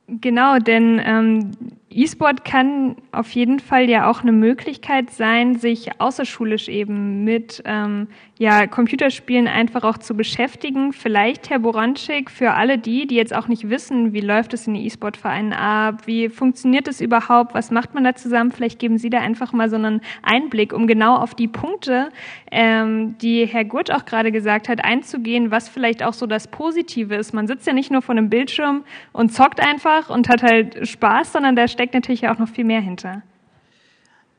[0.08, 1.50] Genau, denn ähm,
[1.94, 8.08] E-Sport kann auf jeden Fall ja auch eine Möglichkeit sein, sich außerschulisch eben mit ähm,
[8.38, 10.92] ja, Computerspielen einfach auch zu beschäftigen.
[10.92, 14.74] Vielleicht, Herr Boranczyk, für alle die, die jetzt auch nicht wissen, wie läuft es in
[14.74, 19.10] den E-Sport-Vereinen ab, wie funktioniert es überhaupt, was macht man da zusammen, vielleicht geben Sie
[19.10, 22.08] da einfach mal so einen Einblick, um genau auf die Punkte,
[22.50, 27.14] ähm, die Herr Gurt auch gerade gesagt hat, einzugehen, was vielleicht auch so das Positive
[27.14, 27.32] ist.
[27.34, 31.32] Man sitzt ja nicht nur vor einem Bildschirm und zockt einfach und hat halt Spaß,
[31.32, 33.22] sondern da steckt natürlich auch noch viel mehr hinter.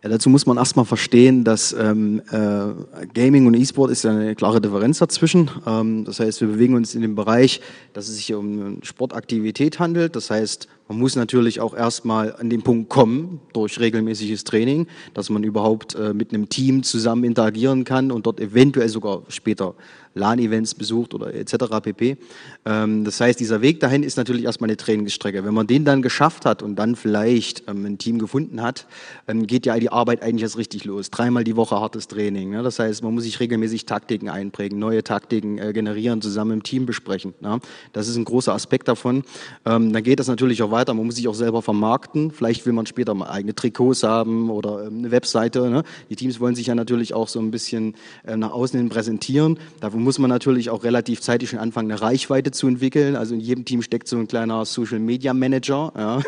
[0.04, 4.60] Ja, dazu muss man erstmal verstehen, dass ähm, äh, Gaming und E-Sport ist eine klare
[4.60, 5.50] Differenz dazwischen.
[5.66, 7.62] Ähm, das heißt, wir bewegen uns in dem Bereich,
[7.94, 10.18] dass es sich um Sportaktivität handelt.
[10.18, 15.30] Das heißt, man muss natürlich auch erstmal an den Punkt kommen, durch regelmäßiges Training, dass
[15.30, 19.76] man überhaupt äh, mit einem Team zusammen interagieren kann und dort eventuell sogar später
[20.16, 21.56] LAN-Events besucht oder etc.
[21.82, 22.18] pp.
[22.66, 25.44] Ähm, das heißt, dieser Weg dahin ist natürlich erstmal eine Trainingsstrecke.
[25.44, 28.86] Wenn man den dann geschafft hat und dann vielleicht ähm, ein Team gefunden hat,
[29.28, 31.10] ähm, geht ja die Arbeit eigentlich erst richtig los.
[31.10, 32.52] Dreimal die Woche hartes Training.
[32.52, 32.64] Ne?
[32.64, 36.86] Das heißt, man muss sich regelmäßig Taktiken einprägen, neue Taktiken äh, generieren, zusammen im Team
[36.86, 37.34] besprechen.
[37.42, 37.60] Ne?
[37.92, 39.24] Das ist ein großer Aspekt davon.
[39.66, 40.94] Ähm, dann geht das natürlich auch weiter.
[40.94, 42.32] Man muss sich auch selber vermarkten.
[42.32, 45.70] Vielleicht will man später mal eigene Trikots haben oder ähm, eine Webseite.
[45.70, 45.84] Ne?
[46.10, 47.96] Die Teams wollen sich ja natürlich auch so ein bisschen
[48.26, 49.58] äh, nach außen hin präsentieren.
[49.80, 53.16] Dafür muss man natürlich auch relativ zeitig schon anfangen, eine Reichweite zu entwickeln.
[53.16, 56.22] Also in jedem Team steckt so ein kleiner Social Media Manager, ja,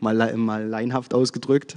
[0.00, 1.76] mal, mal leinhaft ausgedrückt.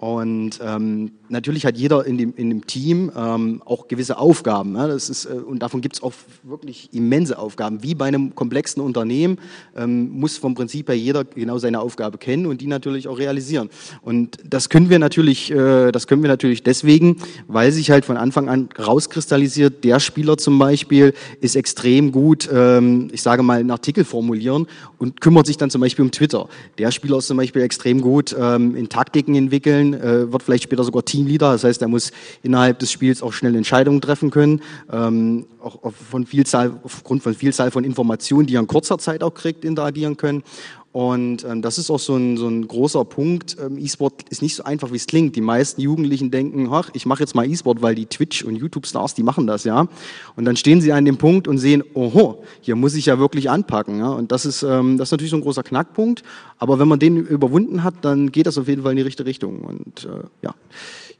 [0.00, 4.74] Und ähm, natürlich hat jeder in dem, in dem Team ähm, auch gewisse Aufgaben.
[4.74, 4.86] Ja?
[4.86, 7.82] Das ist, äh, und davon gibt es auch wirklich immense Aufgaben.
[7.82, 9.36] Wie bei einem komplexen Unternehmen
[9.76, 13.70] ähm, muss vom Prinzip her jeder genau seine Aufgabe kennen und die natürlich auch realisieren.
[14.02, 17.16] Und das können wir natürlich, äh, das können wir natürlich deswegen,
[17.48, 23.08] weil sich halt von Anfang an rauskristallisiert, der Spieler zum Beispiel ist extrem gut, ähm,
[23.12, 24.66] ich sage mal, einen Artikel formulieren
[24.98, 26.48] und kümmert sich dann zum Beispiel um Twitter.
[26.78, 30.84] Der Spieler ist zum Beispiel extrem gut ähm, in Taktiken entwickeln äh, wird vielleicht später
[30.84, 31.52] sogar Teamleader.
[31.52, 32.12] Das heißt, er muss
[32.42, 34.62] innerhalb des Spiels auch schnell Entscheidungen treffen können,
[34.92, 39.34] ähm, auch von Vielzahl, aufgrund von Vielzahl von Informationen, die er in kurzer Zeit auch
[39.34, 40.42] kriegt, interagieren können.
[40.92, 43.56] Und ähm, das ist auch so ein, so ein großer Punkt.
[43.64, 45.36] Ähm, E-Sport ist nicht so einfach, wie es klingt.
[45.36, 49.14] Die meisten Jugendlichen denken, ach, ich mache jetzt mal E-Sport, weil die Twitch- und YouTube-Stars,
[49.14, 49.86] die machen das, ja.
[50.34, 53.48] Und dann stehen sie an dem Punkt und sehen, oho, hier muss ich ja wirklich
[53.48, 54.00] anpacken.
[54.00, 54.08] Ja?
[54.08, 56.24] Und das ist, ähm, das ist natürlich so ein großer Knackpunkt.
[56.58, 59.28] Aber wenn man den überwunden hat, dann geht das auf jeden Fall in die richtige
[59.28, 59.60] Richtung.
[59.60, 60.54] Und äh, ja.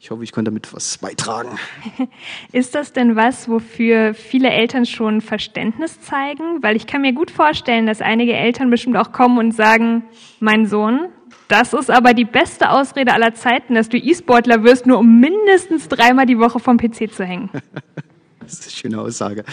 [0.03, 1.59] Ich hoffe, ich konnte damit was beitragen.
[2.53, 6.63] Ist das denn was, wofür viele Eltern schon Verständnis zeigen?
[6.63, 10.05] Weil ich kann mir gut vorstellen, dass einige Eltern bestimmt auch kommen und sagen,
[10.41, 11.11] mein Sohn,
[11.49, 15.87] das ist aber die beste Ausrede aller Zeiten, dass du E-Sportler wirst, nur um mindestens
[15.89, 17.51] dreimal die Woche vom PC zu hängen.
[18.51, 19.45] Das ist eine schöne Aussage.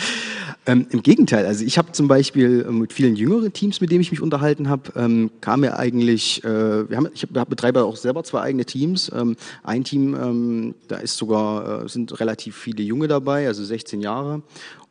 [0.66, 4.02] Ähm, Im Gegenteil, also ich habe zum Beispiel äh, mit vielen jüngeren Teams, mit denen
[4.02, 7.96] ich mich unterhalten habe, ähm, kam mir eigentlich, äh, wir haben, ich hab, betreibe auch
[7.96, 9.12] selber zwei eigene Teams.
[9.16, 14.02] Ähm, ein Team, ähm, da ist sogar, äh, sind relativ viele Junge dabei, also 16
[14.02, 14.42] Jahre.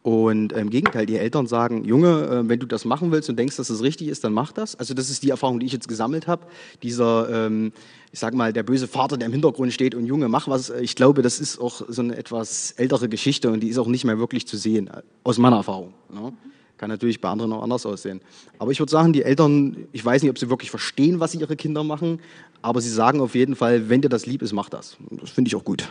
[0.07, 3.57] Und im Gegenteil, die Eltern sagen, Junge, äh, wenn du das machen willst und denkst,
[3.57, 4.77] dass es das richtig ist, dann mach das.
[4.77, 6.47] Also das ist die Erfahrung, die ich jetzt gesammelt habe.
[6.85, 7.73] Dieser, ähm,
[8.13, 10.71] ich sag mal, der böse Vater, der im Hintergrund steht und Junge, mach was.
[10.71, 14.05] Ich glaube, das ist auch so eine etwas ältere Geschichte und die ist auch nicht
[14.05, 14.89] mehr wirklich zu sehen,
[15.25, 15.93] aus meiner Erfahrung.
[16.09, 16.33] Ne?
[16.77, 18.21] Kann natürlich bei anderen auch anders aussehen.
[18.61, 21.57] Aber ich würde sagen, die Eltern, ich weiß nicht, ob sie wirklich verstehen, was ihre
[21.57, 22.21] Kinder machen,
[22.63, 24.99] aber sie sagen auf jeden Fall, wenn dir das lieb ist, mach das.
[25.11, 25.89] Das finde ich auch gut.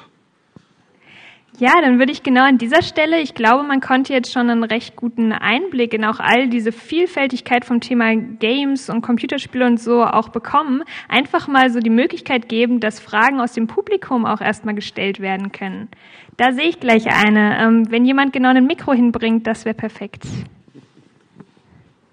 [1.57, 4.65] Ja, dann würde ich genau an dieser Stelle, ich glaube, man konnte jetzt schon einen
[4.65, 10.03] recht guten Einblick in auch all diese Vielfältigkeit vom Thema Games und Computerspiele und so
[10.03, 14.75] auch bekommen, einfach mal so die Möglichkeit geben, dass Fragen aus dem Publikum auch erstmal
[14.75, 15.87] gestellt werden können.
[16.35, 17.57] Da sehe ich gleich eine.
[17.61, 20.23] Ähm, wenn jemand genau ein Mikro hinbringt, das wäre perfekt.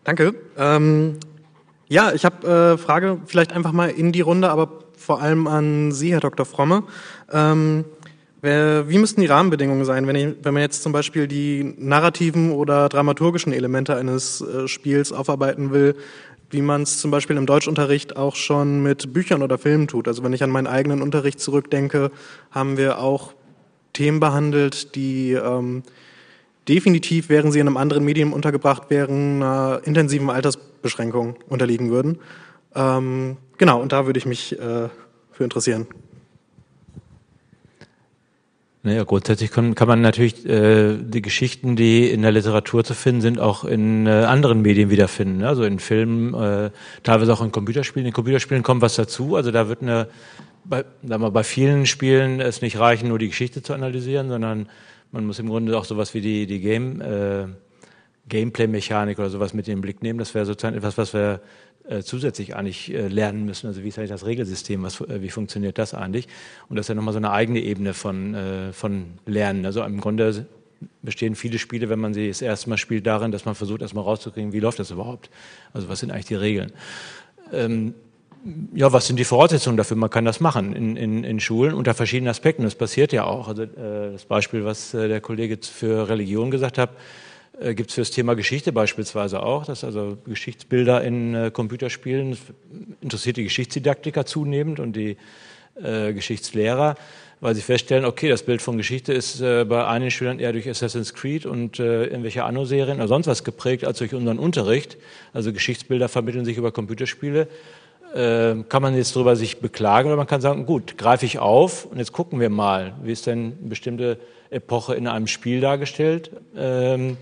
[0.05, 0.35] Danke.
[0.57, 1.19] Ähm,
[1.89, 5.91] ja, ich habe äh, Frage vielleicht einfach mal in die Runde, aber vor allem an
[5.91, 6.47] Sie, Herr Dr.
[6.47, 6.85] Fromme.
[7.33, 7.85] Ähm,
[8.43, 12.89] wie müssten die Rahmenbedingungen sein, wenn, ich, wenn man jetzt zum Beispiel die narrativen oder
[12.89, 15.95] dramaturgischen Elemente eines äh, Spiels aufarbeiten will,
[16.51, 20.09] wie man es zum Beispiel im Deutschunterricht auch schon mit Büchern oder Filmen tut?
[20.09, 22.11] Also wenn ich an meinen eigenen Unterricht zurückdenke,
[22.51, 23.33] haben wir auch
[23.93, 25.85] Themen behandelt, die ähm,
[26.69, 32.19] definitiv, wären sie in einem anderen Medium untergebracht wären, einer intensiven Altersbeschränkung unterliegen würden.
[32.75, 34.89] Ähm, genau, und da würde ich mich äh,
[35.31, 35.87] für interessieren.
[38.85, 43.21] Naja, grundsätzlich kann, kann man natürlich äh, die Geschichten, die in der Literatur zu finden
[43.21, 45.39] sind, auch in äh, anderen Medien wiederfinden.
[45.39, 45.49] Ne?
[45.49, 46.71] Also in Filmen, äh,
[47.05, 48.09] teilweise auch in Computerspielen.
[48.09, 49.37] In Computerspielen kommt was dazu.
[49.37, 50.09] Also da wird eine,
[50.65, 54.69] bei, sagen wir, bei vielen Spielen es nicht reichen, nur die Geschichte zu analysieren, sondern
[55.13, 57.47] man muss im Grunde auch sowas wie die, die Game, äh,
[58.29, 60.19] Gameplay-Mechanik oder sowas mit in den Blick nehmen.
[60.19, 61.41] Das wäre sozusagen etwas, was wir
[61.89, 63.67] äh, zusätzlich eigentlich äh, lernen müssen.
[63.67, 66.29] Also wie ist eigentlich das Regelsystem, was, äh, wie funktioniert das eigentlich?
[66.69, 69.67] Und das ist ja nochmal so eine eigene Ebene von, äh, von Lernen.
[69.67, 70.47] Also im Grunde
[71.03, 74.05] bestehen viele Spiele, wenn man sie das erste Mal spielt, darin, dass man versucht, erstmal
[74.05, 75.31] rauszukriegen, wie läuft das überhaupt?
[75.73, 76.73] Also was sind eigentlich die Regeln?
[77.53, 77.95] Ähm,
[78.75, 79.97] ja, was sind die Voraussetzungen dafür?
[79.97, 82.63] Man kann das machen in, in, in Schulen unter verschiedenen Aspekten.
[82.63, 83.49] Das passiert ja auch.
[83.49, 86.91] Also, äh, das Beispiel, was der Kollege für Religion gesagt hat,
[87.61, 92.37] äh, gibt es für das Thema Geschichte beispielsweise auch, dass also Geschichtsbilder in äh, Computerspielen
[93.01, 95.17] interessiert die Geschichtsdidaktiker zunehmend und die
[95.83, 96.97] äh, Geschichtslehrer,
[97.41, 100.69] weil sie feststellen, okay, das Bild von Geschichte ist äh, bei einigen Schülern eher durch
[100.69, 104.97] Assassin's Creed und äh, irgendwelche Anno-Serien oder sonst was geprägt als durch unseren Unterricht.
[105.33, 107.49] Also Geschichtsbilder vermitteln sich über Computerspiele.
[108.15, 111.87] Äh, kann man jetzt darüber sich beklagen oder man kann sagen, gut, greife ich auf
[111.87, 114.19] und jetzt gucken wir mal, wie ist denn eine bestimmte
[114.51, 116.31] Epoche in einem Spiel dargestellt.
[116.55, 117.17] Ähm,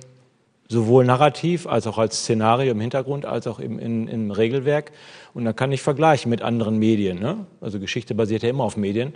[0.70, 4.92] sowohl narrativ als auch als Szenario im Hintergrund, als auch im, in, im Regelwerk.
[5.34, 7.18] Und dann kann ich vergleichen mit anderen Medien.
[7.18, 7.44] Ne?
[7.60, 9.14] Also Geschichte basiert ja immer auf Medien,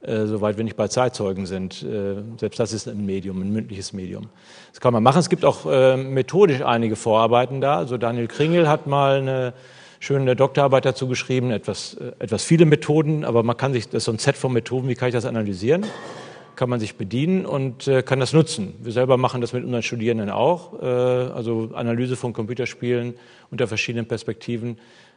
[0.00, 1.84] äh, soweit wir nicht bei Zeitzeugen sind.
[1.84, 4.26] Äh, selbst das ist ein Medium, ein mündliches Medium.
[4.72, 5.20] Das kann man machen.
[5.20, 7.76] Es gibt auch äh, methodisch einige Vorarbeiten da.
[7.76, 9.54] Also Daniel Kringel hat mal eine
[10.00, 14.04] schöne Doktorarbeit dazu geschrieben, etwas, äh, etwas viele Methoden, aber man kann sich, das ist
[14.06, 15.86] so ein Set von Methoden, wie kann ich das analysieren?
[16.58, 18.74] Kann man sich bedienen und äh, kann das nutzen.
[18.82, 20.82] Wir selber machen das mit unseren Studierenden auch.
[20.82, 23.14] Äh, also Analyse von Computerspielen
[23.52, 24.76] unter verschiedenen Perspektiven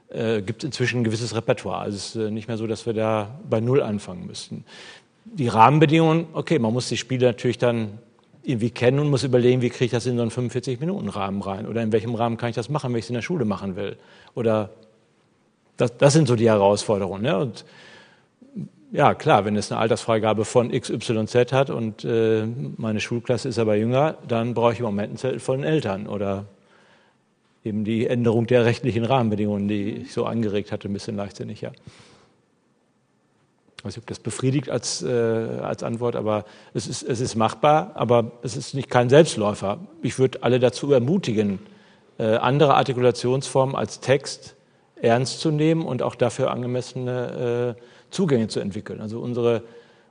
[0.10, 1.80] äh, gibt inzwischen ein gewisses Repertoire.
[1.80, 4.66] Also es ist äh, nicht mehr so, dass wir da bei Null anfangen müssten.
[5.26, 7.98] Die Rahmenbedingungen, okay, man muss die Spiele natürlich dann
[8.44, 11.82] irgendwie kennen und muss überlegen, wie kriege ich das in so einen 45-Minuten-Rahmen rein oder
[11.82, 13.98] in welchem Rahmen kann ich das machen, wenn ich es in der Schule machen will.
[14.36, 14.70] Oder
[15.78, 17.24] das, das sind so die Herausforderungen.
[17.24, 17.36] Ne?
[17.36, 17.66] Und
[18.92, 22.46] ja, klar, wenn es eine Altersfreigabe von XYZ hat und äh,
[22.78, 26.08] meine Schulklasse ist aber jünger, dann brauche ich im Moment einen Zettel von den Eltern
[26.08, 26.46] oder
[27.64, 31.72] eben die Änderung der rechtlichen Rahmenbedingungen, die ich so angeregt hatte, ein bisschen leichtsinnig, ja.
[33.78, 37.36] Ich weiß nicht, ob das befriedigt als, äh, als Antwort, aber es ist, es ist
[37.36, 39.80] machbar, aber es ist nicht kein Selbstläufer.
[40.04, 41.60] Ich würde alle dazu ermutigen,
[42.20, 44.56] äh, andere Artikulationsformen als Text
[44.98, 47.82] ernst zu nehmen und auch dafür angemessene äh,
[48.12, 49.01] Zugänge zu entwickeln.
[49.01, 49.64] Also unsere,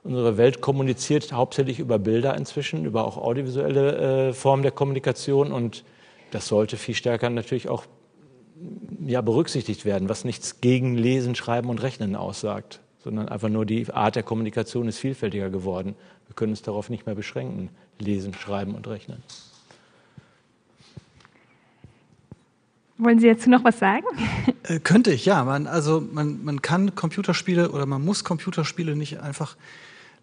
[0.03, 5.83] unsere Welt kommuniziert hauptsächlich über Bilder inzwischen, über auch audiovisuelle äh, Formen der Kommunikation und
[6.31, 7.85] das sollte viel stärker natürlich auch
[9.05, 13.89] ja, berücksichtigt werden, was nichts gegen Lesen, Schreiben und Rechnen aussagt, sondern einfach nur die
[13.91, 15.95] Art der Kommunikation ist vielfältiger geworden.
[16.27, 19.23] Wir können es darauf nicht mehr beschränken, Lesen, Schreiben und Rechnen.
[23.01, 24.05] Wollen Sie dazu noch was sagen?
[24.63, 25.43] Äh, könnte ich, ja.
[25.43, 29.55] Man, also man, man kann Computerspiele oder man muss Computerspiele nicht einfach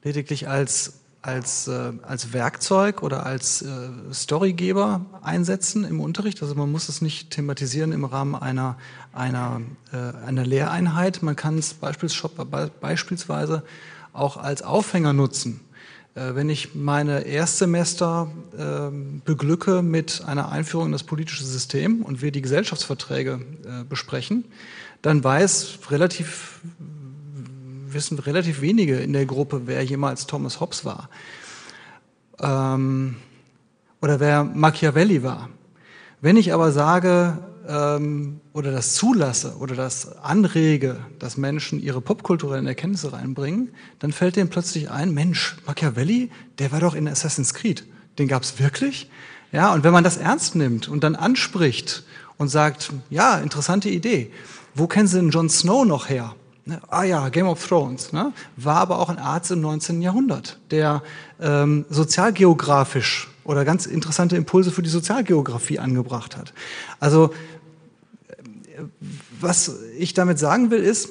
[0.04, 6.40] lediglich als, als, äh, als Werkzeug oder als äh, Storygeber einsetzen im Unterricht.
[6.40, 8.78] Also man muss es nicht thematisieren im Rahmen einer,
[9.12, 9.60] einer,
[9.92, 11.20] äh, einer Lehreinheit.
[11.20, 13.64] Man kann es beispielsweise
[14.12, 15.60] auch als Aufhänger nutzen
[16.34, 18.90] wenn ich meine Erstsemester äh,
[19.24, 24.44] beglücke mit einer Einführung in das politische System und wir die Gesellschaftsverträge äh, besprechen,
[25.02, 26.60] dann weiß relativ,
[27.88, 31.08] wissen relativ wenige in der Gruppe, wer jemals Thomas Hobbes war.
[32.40, 33.16] Ähm,
[34.00, 35.50] oder wer Machiavelli war.
[36.20, 37.38] Wenn ich aber sage
[37.68, 44.36] ähm, oder das zulasse oder das anrege, dass Menschen ihre popkulturellen Erkenntnisse reinbringen, dann fällt
[44.36, 47.84] denen plötzlich ein, Mensch, Machiavelli, der war doch in Assassin's Creed.
[48.18, 49.10] Den gab's wirklich?
[49.52, 52.04] Ja, und wenn man das ernst nimmt und dann anspricht
[52.38, 54.32] und sagt, ja, interessante Idee,
[54.74, 56.34] wo kennen Sie denn Jon Snow noch her?
[56.64, 56.80] Ne?
[56.88, 58.12] Ah ja, Game of Thrones.
[58.12, 58.32] Ne?
[58.56, 60.02] War aber auch ein Arzt im 19.
[60.02, 61.02] Jahrhundert, der
[61.40, 66.52] ähm, sozialgeografisch oder ganz interessante Impulse für die Sozialgeografie angebracht hat.
[67.00, 67.32] Also
[69.40, 71.10] was ich damit sagen will, ist,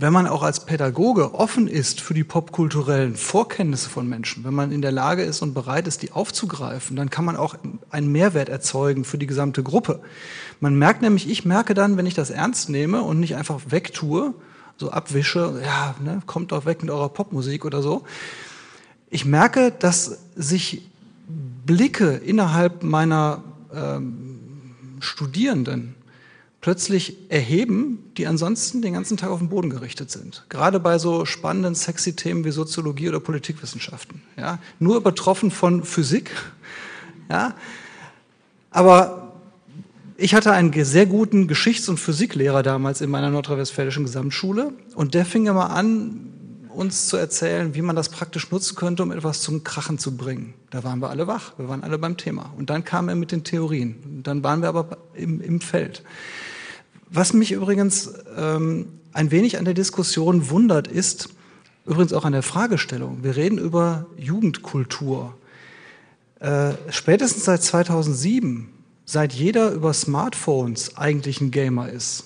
[0.00, 4.70] wenn man auch als Pädagoge offen ist für die popkulturellen Vorkenntnisse von Menschen, wenn man
[4.70, 7.56] in der Lage ist und bereit ist, die aufzugreifen, dann kann man auch
[7.90, 10.00] einen Mehrwert erzeugen für die gesamte Gruppe.
[10.60, 14.34] Man merkt nämlich, ich merke dann, wenn ich das ernst nehme und nicht einfach wegtue,
[14.76, 18.04] so abwische, ja, ne, kommt doch weg mit eurer Popmusik oder so.
[19.10, 20.88] Ich merke, dass sich
[21.66, 23.42] Blicke innerhalb meiner
[23.74, 24.38] ähm,
[25.00, 25.96] Studierenden
[26.60, 30.44] plötzlich erheben, die ansonsten den ganzen Tag auf den Boden gerichtet sind.
[30.48, 34.22] Gerade bei so spannenden, sexy Themen wie Soziologie oder Politikwissenschaften.
[34.36, 34.58] Ja?
[34.78, 36.30] Nur übertroffen von Physik.
[37.30, 37.54] Ja?
[38.70, 39.34] Aber
[40.16, 45.26] ich hatte einen sehr guten Geschichts- und Physiklehrer damals in meiner nordrhein-westfälischen Gesamtschule und der
[45.26, 46.32] fing immer an,
[46.78, 50.54] uns zu erzählen, wie man das praktisch nutzen könnte, um etwas zum Krachen zu bringen.
[50.70, 52.52] Da waren wir alle wach, wir waren alle beim Thema.
[52.56, 54.20] Und dann kam er mit den Theorien.
[54.22, 56.04] Dann waren wir aber im, im Feld.
[57.10, 61.30] Was mich übrigens ähm, ein wenig an der Diskussion wundert, ist
[61.84, 63.24] übrigens auch an der Fragestellung.
[63.24, 65.34] Wir reden über Jugendkultur.
[66.38, 68.68] Äh, spätestens seit 2007,
[69.04, 72.24] seit jeder über Smartphones eigentlich ein Gamer ist,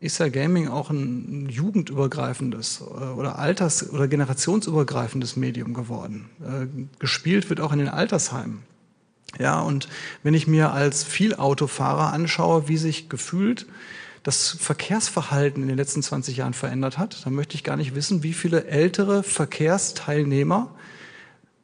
[0.00, 6.28] ist ja Gaming auch ein jugendübergreifendes äh, oder alters- oder generationsübergreifendes Medium geworden.
[6.40, 6.66] Äh,
[6.98, 8.62] gespielt wird auch in den Altersheimen.
[9.38, 9.88] Ja, und
[10.22, 13.66] wenn ich mir als Vielautofahrer anschaue, wie sich gefühlt
[14.22, 18.22] das Verkehrsverhalten in den letzten 20 Jahren verändert hat, dann möchte ich gar nicht wissen,
[18.22, 20.74] wie viele ältere Verkehrsteilnehmer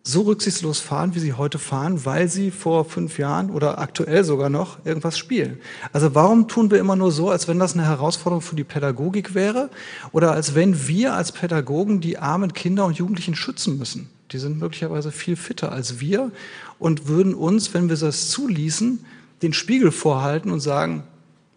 [0.04, 4.50] so rücksichtslos fahren, wie sie heute fahren, weil sie vor fünf Jahren oder aktuell sogar
[4.50, 5.60] noch irgendwas spielen.
[5.92, 9.34] Also warum tun wir immer nur so, als wenn das eine Herausforderung für die Pädagogik
[9.34, 9.70] wäre
[10.10, 14.10] oder als wenn wir als Pädagogen die armen Kinder und Jugendlichen schützen müssen?
[14.32, 16.32] Die sind möglicherweise viel fitter als wir
[16.78, 19.04] und würden uns, wenn wir das zuließen,
[19.42, 21.04] den Spiegel vorhalten und sagen,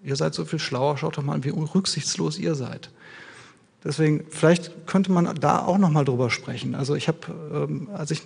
[0.04, 2.90] ihr seid so viel schlauer, schaut doch mal wie rücksichtslos ihr seid.
[3.86, 6.74] Deswegen, vielleicht könnte man da auch noch mal drüber sprechen.
[6.74, 7.20] Also ich habe,
[7.54, 8.24] ähm, als ich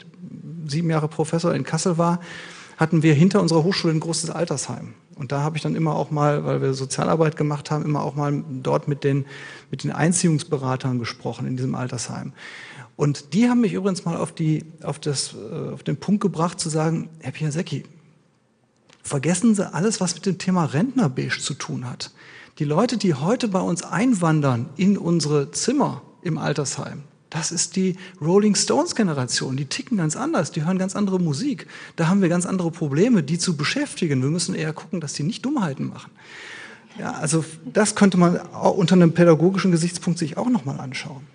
[0.66, 2.22] sieben Jahre Professor in Kassel war,
[2.78, 4.94] hatten wir hinter unserer Hochschule ein großes Altersheim.
[5.16, 8.16] Und da habe ich dann immer auch mal, weil wir Sozialarbeit gemacht haben, immer auch
[8.16, 9.26] mal dort mit den,
[9.70, 12.32] mit den Einziehungsberatern gesprochen in diesem Altersheim.
[12.96, 16.58] Und die haben mich übrigens mal auf, die, auf, das, äh, auf den Punkt gebracht
[16.60, 17.84] zu sagen, Herr Piasecki,
[19.04, 22.12] vergessen Sie alles, was mit dem Thema Rentnerbeige zu tun hat.
[22.60, 27.96] Die Leute, die heute bei uns einwandern in unsere Zimmer im Altersheim, das ist die
[28.20, 29.56] Rolling Stones Generation.
[29.56, 31.68] Die ticken ganz anders, die hören ganz andere Musik.
[31.96, 34.22] Da haben wir ganz andere Probleme, die zu beschäftigen.
[34.22, 36.12] Wir müssen eher gucken, dass die nicht Dummheiten machen.
[36.98, 41.26] Ja, also das könnte man unter einem pädagogischen Gesichtspunkt sich auch nochmal anschauen.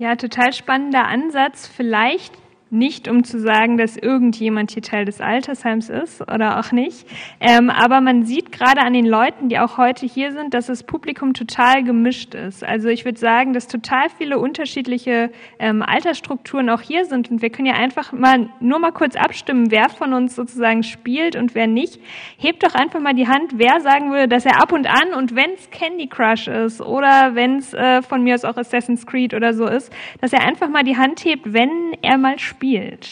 [0.00, 1.68] Ja, total spannender Ansatz.
[1.68, 2.32] Vielleicht
[2.70, 7.06] nicht, um zu sagen, dass irgendjemand hier Teil des Altersheims ist oder auch nicht.
[7.40, 10.84] Ähm, aber man sieht gerade an den Leuten, die auch heute hier sind, dass das
[10.84, 12.62] Publikum total gemischt ist.
[12.62, 17.30] Also ich würde sagen, dass total viele unterschiedliche ähm, Altersstrukturen auch hier sind.
[17.30, 21.34] Und wir können ja einfach mal nur mal kurz abstimmen, wer von uns sozusagen spielt
[21.34, 22.00] und wer nicht.
[22.38, 25.34] Hebt doch einfach mal die Hand, wer sagen würde, dass er ab und an und
[25.34, 29.34] wenn es Candy Crush ist oder wenn es äh, von mir aus auch Assassin's Creed
[29.34, 33.08] oder so ist, dass er einfach mal die Hand hebt, wenn er mal spielt spielt.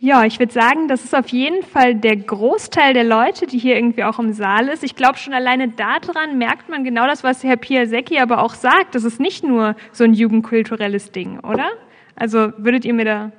[0.00, 3.76] Ja, ich würde sagen, das ist auf jeden Fall der Großteil der Leute, die hier
[3.76, 4.82] irgendwie auch im Saal ist.
[4.82, 8.96] Ich glaube, schon alleine daran merkt man genau das, was Herr Piasecki aber auch sagt.
[8.96, 11.68] Das ist nicht nur so ein jugendkulturelles Ding, oder?
[12.16, 13.32] Also würdet ihr mir da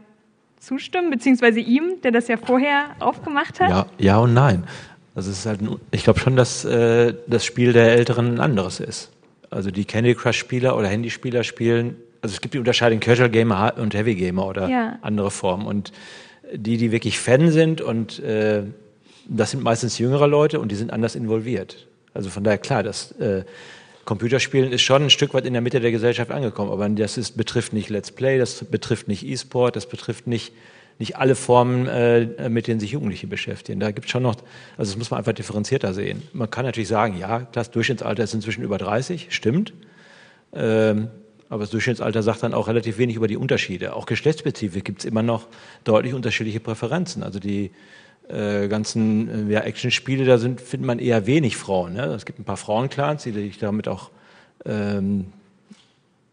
[0.58, 3.70] zustimmen, beziehungsweise ihm, der das ja vorher aufgemacht hat?
[3.70, 4.64] Ja, ja und nein.
[5.16, 5.60] Also es ist halt,
[5.92, 9.12] ich glaube schon, dass äh, das Spiel der Älteren ein anderes ist.
[9.50, 13.74] Also die Candy Crush Spieler oder Handyspieler spielen also es gibt die Unterscheidung Casual Gamer
[13.78, 14.98] und Heavy Gamer oder ja.
[15.02, 15.68] andere Formen.
[15.68, 15.92] Und
[16.54, 18.64] die, die wirklich Fan sind und äh,
[19.28, 21.88] das sind meistens jüngere Leute und die sind anders involviert.
[22.14, 23.44] Also von daher klar, das äh,
[24.06, 27.36] Computerspielen ist schon ein Stück weit in der Mitte der Gesellschaft angekommen, aber das ist,
[27.36, 30.54] betrifft nicht Let's Play, das betrifft nicht E-Sport, das betrifft nicht
[31.00, 33.80] nicht alle Formen, äh, mit denen sich Jugendliche beschäftigen.
[33.80, 34.36] Da gibt es schon noch,
[34.78, 36.22] also das muss man einfach differenzierter sehen.
[36.34, 39.74] Man kann natürlich sagen, ja, das Durchschnittsalter ist inzwischen über 30, stimmt.
[40.54, 41.10] Ähm,
[41.54, 43.96] Aber das Durchschnittsalter sagt dann auch relativ wenig über die Unterschiede.
[43.96, 45.46] Auch geschlechtsspezifisch gibt es immer noch
[45.84, 47.22] deutlich unterschiedliche Präferenzen.
[47.22, 47.70] Also die
[48.28, 51.94] äh, ganzen äh, ja, Actionspiele, da sind, findet man eher wenig Frauen.
[51.94, 52.06] Ne?
[52.06, 54.10] Es gibt ein paar Frauenclans, die sich damit auch
[54.66, 55.28] ähm,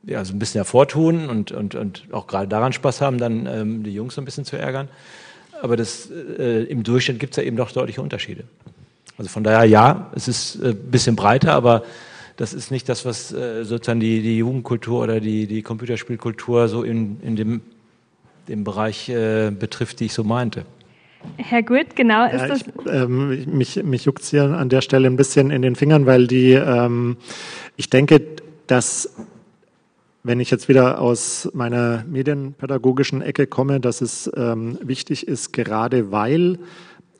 [0.05, 3.83] ja, so ein bisschen hervortun und, und, und auch gerade daran Spaß haben, dann ähm,
[3.83, 4.89] die Jungs so ein bisschen zu ärgern.
[5.61, 8.45] Aber das, äh, im Durchschnitt gibt es ja eben doch deutliche Unterschiede.
[9.19, 11.85] Also von daher ja, es ist ein äh, bisschen breiter, aber
[12.37, 16.83] das ist nicht das, was äh, sozusagen die, die Jugendkultur oder die, die Computerspielkultur so
[16.83, 17.61] in, in dem,
[18.49, 20.65] dem Bereich äh, betrifft, die ich so meinte.
[21.37, 22.63] Herr Gut, genau ist ja, das.
[22.63, 26.27] Ich, ähm, mich mich juckt hier an der Stelle ein bisschen in den Fingern, weil
[26.27, 27.17] die, ähm,
[27.77, 28.23] ich denke,
[28.67, 29.11] dass
[30.23, 36.13] wenn ich jetzt wieder aus meiner medienpädagogischen Ecke komme, dass es ähm, wichtig ist, gerade
[36.13, 36.59] weil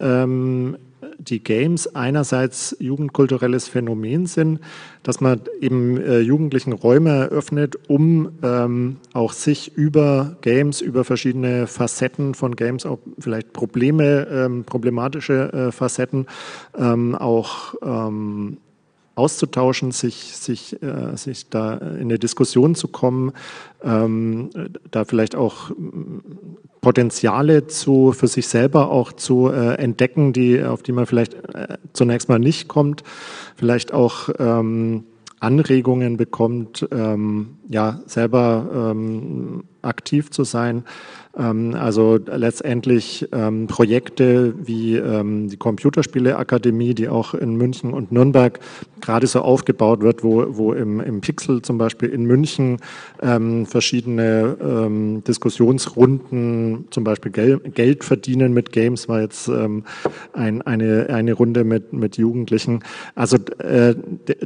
[0.01, 0.77] ähm,
[1.21, 4.61] die Games einerseits jugendkulturelles Phänomen sind,
[5.03, 11.67] dass man eben äh, Jugendlichen Räume eröffnet, um ähm, auch sich über Games, über verschiedene
[11.67, 16.27] Facetten von Games, auch vielleicht Probleme, ähm, problematische äh, Facetten,
[16.77, 18.59] ähm, auch ähm,
[19.15, 23.33] auszutauschen, sich, sich, äh, sich da in eine Diskussion zu kommen,
[23.83, 24.51] ähm,
[24.91, 25.71] da vielleicht auch
[26.81, 31.77] Potenziale zu, für sich selber auch zu äh, entdecken, die, auf die man vielleicht äh,
[31.93, 33.03] zunächst mal nicht kommt,
[33.57, 35.05] vielleicht auch ähm,
[35.41, 40.85] Anregungen bekommt, ähm, ja, selber ähm, aktiv zu sein.
[41.37, 48.59] Ähm, also letztendlich ähm, Projekte wie ähm, die Computerspieleakademie, die auch in München und Nürnberg
[49.01, 52.79] gerade so aufgebaut wird, wo, wo im, im Pixel zum Beispiel in München
[53.65, 61.65] verschiedene Diskussionsrunden, zum Beispiel Gel Geld verdienen mit Games, war jetzt ein, eine, eine Runde
[61.65, 62.81] mit, mit Jugendlichen.
[63.15, 63.95] Also äh,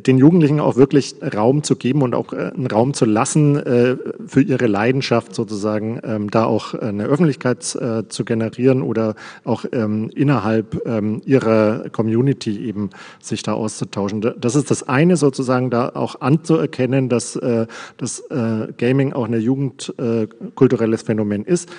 [0.07, 3.97] den Jugendlichen auch wirklich Raum zu geben und auch äh, einen Raum zu lassen äh,
[4.27, 9.15] für ihre Leidenschaft sozusagen, ähm, da auch eine Öffentlichkeit äh, zu generieren oder
[9.45, 14.21] auch ähm, innerhalb ähm, ihrer Community eben sich da auszutauschen.
[14.39, 17.67] Das ist das eine sozusagen, da auch anzuerkennen, dass äh,
[17.97, 21.71] das äh, Gaming auch ein jugendkulturelles äh, Phänomen ist.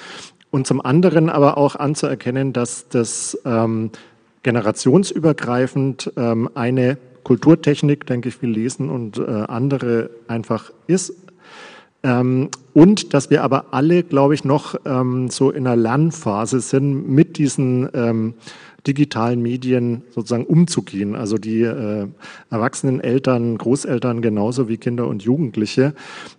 [0.52, 3.92] Und zum anderen aber auch anzuerkennen, dass das ähm,
[4.44, 11.25] generationsübergreifend ähm, eine Kulturtechnik, denke ich, wie Lesen und äh, andere einfach ist
[12.06, 17.10] ähm, und dass wir aber alle, glaube ich, noch ähm, so in einer Lernphase sind,
[17.10, 18.36] mit diesen ähm,
[18.86, 21.16] digitalen Medien sozusagen umzugehen.
[21.16, 22.08] Also die äh,
[22.52, 25.96] erwachsenen Eltern, Großeltern genauso wie Kinder und Jugendliche.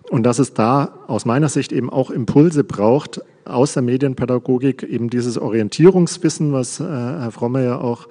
[0.09, 5.11] Und dass es da aus meiner Sicht eben auch Impulse braucht, aus der Medienpädagogik eben
[5.11, 8.09] dieses Orientierungswissen, was äh, Herr Fromme ja auch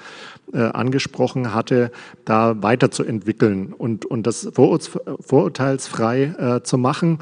[0.62, 1.92] angesprochen hatte,
[2.24, 7.20] da weiterzuentwickeln und, und das vorurteilsfrei äh, zu machen.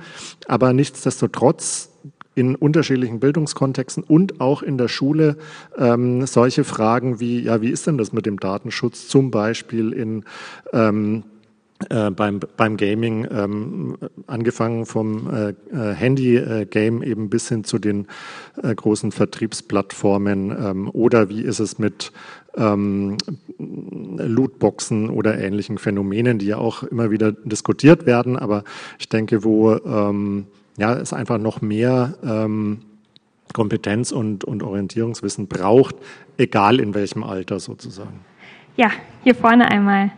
[0.47, 1.89] Aber nichtsdestotrotz
[2.35, 5.37] in unterschiedlichen Bildungskontexten und auch in der Schule
[5.77, 10.23] ähm, solche Fragen wie, ja, wie ist denn das mit dem Datenschutz zum Beispiel in
[10.71, 11.23] ähm,
[11.89, 18.07] äh, beim, beim Gaming, ähm, angefangen vom äh, äh, Handy-Game eben bis hin zu den
[18.61, 22.11] äh, großen Vertriebsplattformen ähm, oder wie ist es mit
[22.57, 23.17] ähm,
[23.57, 28.63] Lootboxen oder ähnlichen Phänomenen, die ja auch immer wieder diskutiert werden, aber
[28.99, 30.47] ich denke, wo ähm,
[30.77, 32.79] ja, es einfach noch mehr ähm,
[33.53, 35.95] Kompetenz und, und Orientierungswissen braucht,
[36.37, 38.21] egal in welchem Alter sozusagen.
[38.75, 38.89] Ja,
[39.23, 40.11] hier vorne einmal.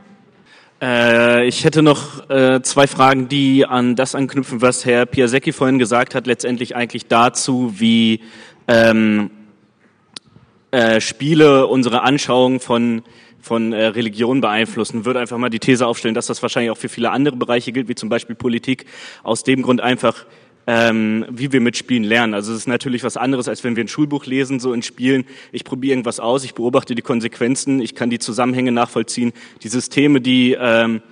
[0.81, 5.79] Äh, ich hätte noch äh, zwei Fragen, die an das anknüpfen, was Herr Piasecki vorhin
[5.79, 8.21] gesagt hat, letztendlich eigentlich dazu, wie
[8.67, 9.31] ähm,
[10.75, 13.03] äh, Spiele unsere Anschauung von
[13.39, 15.05] von äh, Religion beeinflussen.
[15.05, 17.87] Würde einfach mal die These aufstellen, dass das wahrscheinlich auch für viele andere Bereiche gilt,
[17.87, 18.85] wie zum Beispiel Politik.
[19.21, 20.25] Aus dem Grund einfach
[20.67, 22.33] ähm, wie wir mit Spielen lernen.
[22.33, 25.25] Also es ist natürlich was anderes, als wenn wir ein Schulbuch lesen, so in Spielen.
[25.51, 30.21] Ich probiere irgendwas aus, ich beobachte die Konsequenzen, ich kann die Zusammenhänge nachvollziehen, die Systeme,
[30.21, 31.03] die ähm,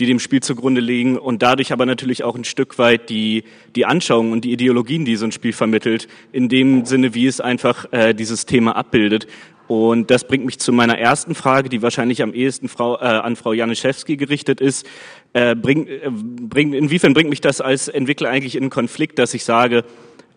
[0.00, 3.44] die dem Spiel zugrunde liegen und dadurch aber natürlich auch ein Stück weit die,
[3.76, 7.40] die Anschauungen und die Ideologien, die so ein Spiel vermittelt, in dem Sinne, wie es
[7.40, 9.26] einfach äh, dieses Thema abbildet.
[9.68, 13.36] Und das bringt mich zu meiner ersten Frage, die wahrscheinlich am ehesten Frau, äh, an
[13.36, 14.84] Frau Janiszewski gerichtet ist.
[15.32, 19.32] Äh, bring, äh, bring, inwiefern bringt mich das als Entwickler eigentlich in einen Konflikt, dass
[19.34, 19.84] ich sage,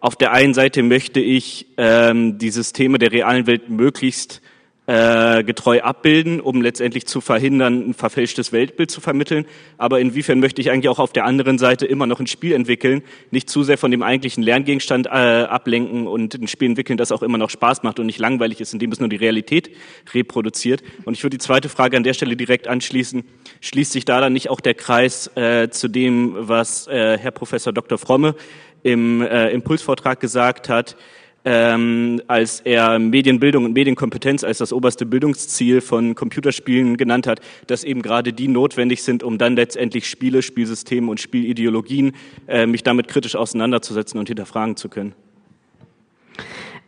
[0.01, 4.41] auf der einen Seite möchte ich ähm, die Systeme der realen Welt möglichst
[4.85, 9.45] äh, getreu abbilden, um letztendlich zu verhindern, ein verfälschtes Weltbild zu vermitteln.
[9.77, 13.01] Aber inwiefern möchte ich eigentlich auch auf der anderen Seite immer noch ein Spiel entwickeln,
[13.31, 17.23] nicht zu sehr von dem eigentlichen Lerngegenstand äh, ablenken und ein Spiel entwickeln, das auch
[17.23, 19.69] immer noch Spaß macht und nicht langweilig ist, indem es nur die Realität
[20.13, 20.83] reproduziert.
[21.05, 23.23] Und ich würde die zweite Frage an der Stelle direkt anschließen.
[23.61, 27.71] Schließt sich da dann nicht auch der Kreis äh, zu dem, was äh, Herr Professor
[27.71, 27.97] Dr.
[27.97, 28.35] Fromme
[28.83, 30.97] im äh, Impulsvortrag gesagt hat,
[31.45, 37.83] ähm, als er Medienbildung und Medienkompetenz als das oberste Bildungsziel von Computerspielen genannt hat, dass
[37.83, 42.13] eben gerade die notwendig sind, um dann letztendlich Spiele, Spielsysteme und Spielideologien
[42.47, 45.13] äh, mich damit kritisch auseinanderzusetzen und hinterfragen zu können.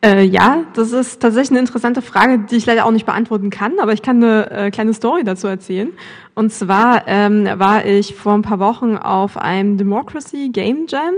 [0.05, 3.79] Äh, ja, das ist tatsächlich eine interessante Frage, die ich leider auch nicht beantworten kann,
[3.79, 5.89] aber ich kann eine äh, kleine Story dazu erzählen.
[6.35, 11.13] Und zwar ähm, war ich vor ein paar Wochen auf einem Democracy Game Jam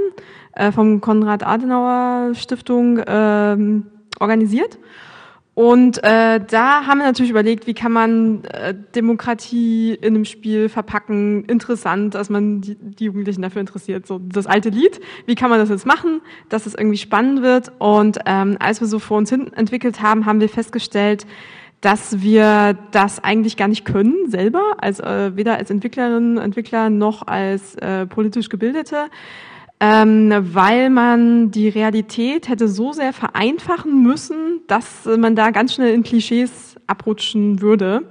[0.58, 3.86] äh, vom Konrad Adenauer Stiftung ähm,
[4.20, 4.78] organisiert.
[5.58, 10.70] Und äh, da haben wir natürlich überlegt, wie kann man äh, Demokratie in einem Spiel
[10.70, 14.06] verpacken, interessant, dass man die, die Jugendlichen dafür interessiert.
[14.06, 17.72] So das alte Lied, wie kann man das jetzt machen, dass es irgendwie spannend wird.
[17.80, 21.26] Und ähm, als wir so vor uns hin entwickelt haben, haben wir festgestellt,
[21.82, 27.26] dass wir das eigentlich gar nicht können selber, als äh, weder als Entwicklerinnen, Entwickler noch
[27.26, 29.08] als äh, politisch Gebildete
[29.80, 35.94] ähm, weil man die Realität hätte so sehr vereinfachen müssen, dass man da ganz schnell
[35.94, 38.04] in Klischees abrutschen würde.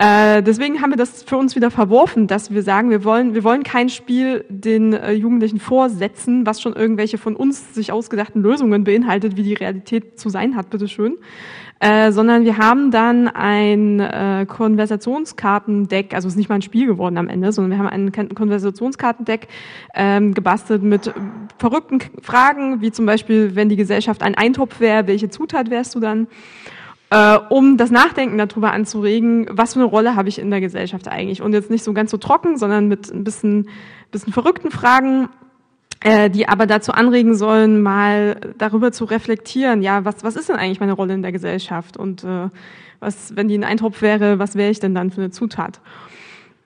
[0.00, 3.42] Äh, deswegen haben wir das für uns wieder verworfen, dass wir sagen, wir wollen, wir
[3.42, 8.84] wollen kein Spiel den äh, Jugendlichen vorsetzen, was schon irgendwelche von uns sich ausgedachten Lösungen
[8.84, 11.16] beinhaltet, wie die Realität zu sein hat, bitteschön,
[11.80, 16.86] äh, sondern wir haben dann ein äh, Konversationskartendeck, also es ist nicht mal ein Spiel
[16.86, 19.48] geworden am Ende, sondern wir haben ein Konversationskartendeck
[19.94, 21.12] ähm, gebastelt mit
[21.58, 26.00] verrückten Fragen, wie zum Beispiel, wenn die Gesellschaft ein Eintopf wäre, welche Zutat wärst du
[26.00, 26.26] dann?
[27.10, 31.08] Äh, um das Nachdenken darüber anzuregen, was für eine Rolle habe ich in der Gesellschaft
[31.08, 31.40] eigentlich?
[31.40, 33.68] Und jetzt nicht so ganz so trocken, sondern mit ein bisschen,
[34.10, 35.28] bisschen verrückten Fragen, äh,
[36.04, 40.78] die aber dazu anregen sollen, mal darüber zu reflektieren, ja, was, was ist denn eigentlich
[40.78, 42.48] meine Rolle in der Gesellschaft und äh,
[43.00, 45.80] was, wenn die ein Eintopf wäre, was wäre ich denn dann für eine Zutat?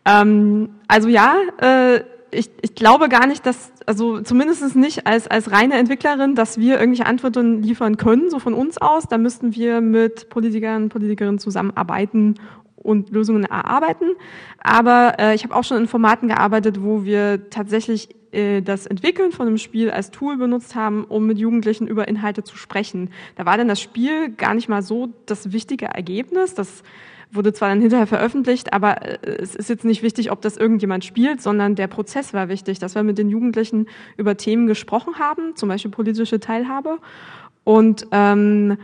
[0.04, 5.52] Ähm, also ja, äh, ich, ich glaube gar nicht, dass, also zumindest nicht als, als
[5.52, 9.04] reine Entwicklerin, dass wir irgendwelche Antworten liefern können, so von uns aus.
[9.08, 12.36] Da müssten wir mit Politikern, Politikerinnen zusammenarbeiten
[12.76, 14.12] und Lösungen erarbeiten.
[14.58, 19.32] Aber äh, ich habe auch schon in Formaten gearbeitet, wo wir tatsächlich äh, das Entwickeln
[19.32, 23.10] von einem Spiel als Tool benutzt haben, um mit Jugendlichen über Inhalte zu sprechen.
[23.36, 26.54] Da war dann das Spiel gar nicht mal so das wichtige Ergebnis.
[26.54, 26.82] Das
[27.30, 31.04] wurde zwar dann hinterher veröffentlicht, aber äh, es ist jetzt nicht wichtig, ob das irgendjemand
[31.04, 35.56] spielt, sondern der Prozess war wichtig, dass wir mit den Jugendlichen über Themen gesprochen haben,
[35.56, 36.98] zum Beispiel politische Teilhabe.
[37.64, 38.76] Und ähm,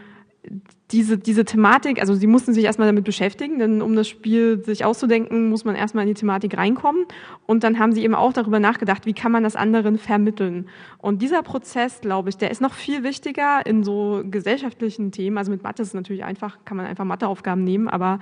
[0.90, 4.86] diese, diese Thematik, also sie mussten sich erstmal damit beschäftigen, denn um das Spiel sich
[4.86, 7.04] auszudenken, muss man erstmal in die Thematik reinkommen.
[7.46, 10.68] Und dann haben sie eben auch darüber nachgedacht, wie kann man das anderen vermitteln.
[10.96, 15.36] Und dieser Prozess, glaube ich, der ist noch viel wichtiger in so gesellschaftlichen Themen.
[15.36, 18.18] Also mit Mathe ist es natürlich einfach, kann man einfach Matheaufgaben nehmen, aber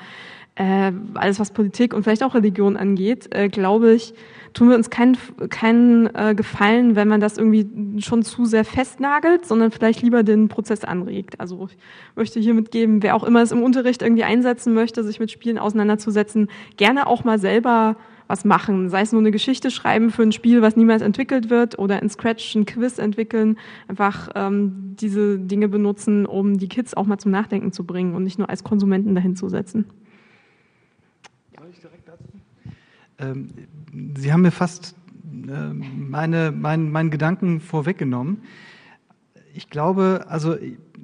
[0.56, 4.12] äh, alles, was Politik und vielleicht auch Religion angeht, äh, glaube ich,
[4.56, 5.18] tun wir uns keinen
[5.50, 10.48] keinen äh, Gefallen, wenn man das irgendwie schon zu sehr festnagelt, sondern vielleicht lieber den
[10.48, 11.38] Prozess anregt.
[11.38, 11.76] Also ich
[12.16, 15.58] möchte hier mitgeben, wer auch immer es im Unterricht irgendwie einsetzen möchte, sich mit Spielen
[15.58, 16.48] auseinanderzusetzen,
[16.78, 17.96] gerne auch mal selber
[18.28, 21.78] was machen, sei es nur eine Geschichte schreiben für ein Spiel, was niemals entwickelt wird,
[21.78, 27.06] oder in Scratch ein Quiz entwickeln, einfach ähm, diese Dinge benutzen, um die Kids auch
[27.06, 29.84] mal zum Nachdenken zu bringen und nicht nur als Konsumenten dahin zu setzen.
[33.18, 33.48] Ähm,
[34.16, 34.94] Sie haben mir fast
[35.24, 38.42] äh, meine, mein, meinen Gedanken vorweggenommen.
[39.54, 40.56] Ich glaube, also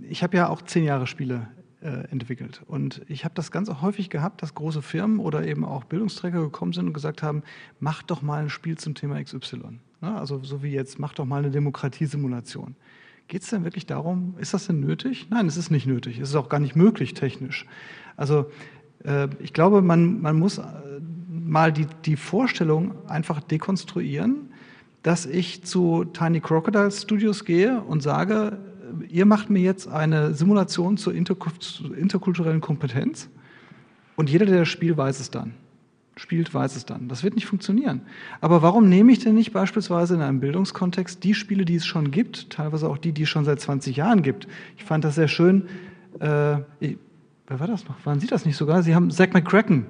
[0.09, 1.49] ich habe ja auch zehn Jahre Spiele
[1.80, 2.62] äh, entwickelt.
[2.66, 6.72] Und ich habe das ganz häufig gehabt, dass große Firmen oder eben auch Bildungsträger gekommen
[6.72, 7.43] sind und gesagt haben,
[7.80, 9.80] mach doch mal ein Spiel zum Thema XY.
[10.01, 10.14] Ne?
[10.14, 12.76] Also so wie jetzt, mach doch mal eine Demokratiesimulation.
[13.28, 15.28] Geht es denn wirklich darum, ist das denn nötig?
[15.30, 16.18] Nein, es ist nicht nötig.
[16.18, 17.66] Es ist auch gar nicht möglich technisch.
[18.16, 18.51] Also
[19.05, 20.61] äh, ich glaube, man, man muss
[21.45, 24.51] mal die, die Vorstellung einfach dekonstruieren,
[25.03, 28.59] dass ich zu Tiny Crocodile Studios gehe und sage,
[29.09, 33.28] ihr macht mir jetzt eine Simulation zur interkulturellen Kompetenz
[34.16, 35.55] und jeder, der das Spiel, weiß es dann.
[36.16, 37.09] Spielt, weiß es dann.
[37.09, 38.03] Das wird nicht funktionieren.
[38.43, 42.11] Aber warum nehme ich denn nicht beispielsweise in einem Bildungskontext die Spiele, die es schon
[42.11, 44.47] gibt, teilweise auch die, die es schon seit 20 Jahren gibt?
[44.76, 45.68] Ich fand das sehr schön.
[46.20, 47.95] Äh, wer war das noch?
[48.05, 48.82] Waren Sie das nicht sogar?
[48.82, 49.86] Sie haben Zack McCracken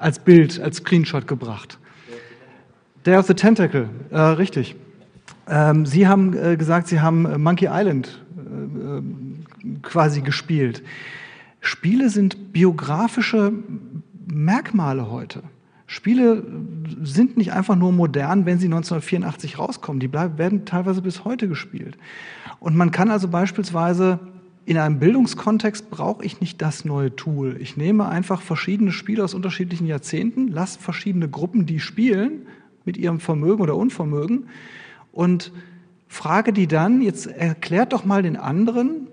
[0.00, 1.78] als Bild, als Screenshot gebracht.
[3.06, 4.74] Day of the Tentacle, äh, richtig.
[5.46, 9.02] Ähm, Sie haben äh, gesagt, Sie haben äh, Monkey Island äh,
[9.82, 10.82] quasi gespielt.
[11.60, 13.52] Spiele sind biografische
[14.26, 15.42] Merkmale heute.
[15.86, 16.44] Spiele
[17.02, 19.98] sind nicht einfach nur modern, wenn sie 1984 rauskommen.
[20.00, 21.98] Die bleiben, werden teilweise bis heute gespielt.
[22.60, 24.20] Und man kann also beispielsweise
[24.66, 27.56] in einem Bildungskontext brauche ich nicht das neue Tool.
[27.60, 32.46] Ich nehme einfach verschiedene Spiele aus unterschiedlichen Jahrzehnten, lasse verschiedene Gruppen, die spielen,
[32.84, 34.48] mit ihrem Vermögen oder Unvermögen
[35.12, 35.52] und
[36.08, 39.06] frage die dann, jetzt erklärt doch mal den anderen,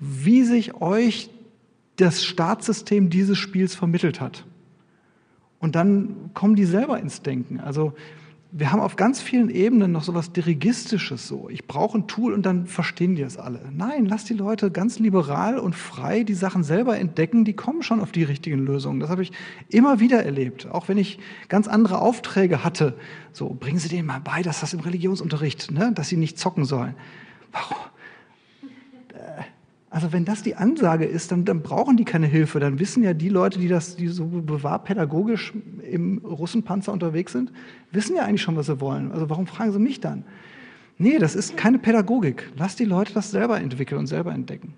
[0.00, 1.30] wie sich euch
[1.96, 4.44] das Startsystem dieses Spiels vermittelt hat.
[5.60, 7.60] Und dann kommen die selber ins Denken.
[7.60, 7.94] Also
[8.54, 11.48] wir haben auf ganz vielen Ebenen noch so was Dirigistisches so.
[11.48, 13.60] Ich brauche ein Tool und dann verstehen die es alle.
[13.72, 17.98] Nein, lass die Leute ganz liberal und frei die Sachen selber entdecken, die kommen schon
[18.00, 19.00] auf die richtigen Lösungen.
[19.00, 19.32] Das habe ich
[19.70, 20.68] immer wieder erlebt.
[20.70, 22.94] Auch wenn ich ganz andere Aufträge hatte.
[23.32, 26.66] So, bringen Sie denen mal bei, dass das im Religionsunterricht, ne, dass sie nicht zocken
[26.66, 26.94] sollen.
[27.52, 27.91] Warum?
[29.92, 32.60] Also wenn das die Ansage ist, dann, dann brauchen die keine Hilfe.
[32.60, 37.52] Dann wissen ja die Leute, die das, die so bewahrpädagogisch im Russenpanzer unterwegs sind,
[37.90, 39.12] wissen ja eigentlich schon, was sie wollen.
[39.12, 40.24] Also warum fragen sie mich dann?
[40.96, 42.50] Nee, das ist keine Pädagogik.
[42.56, 44.72] Lass die Leute das selber entwickeln und selber entdecken.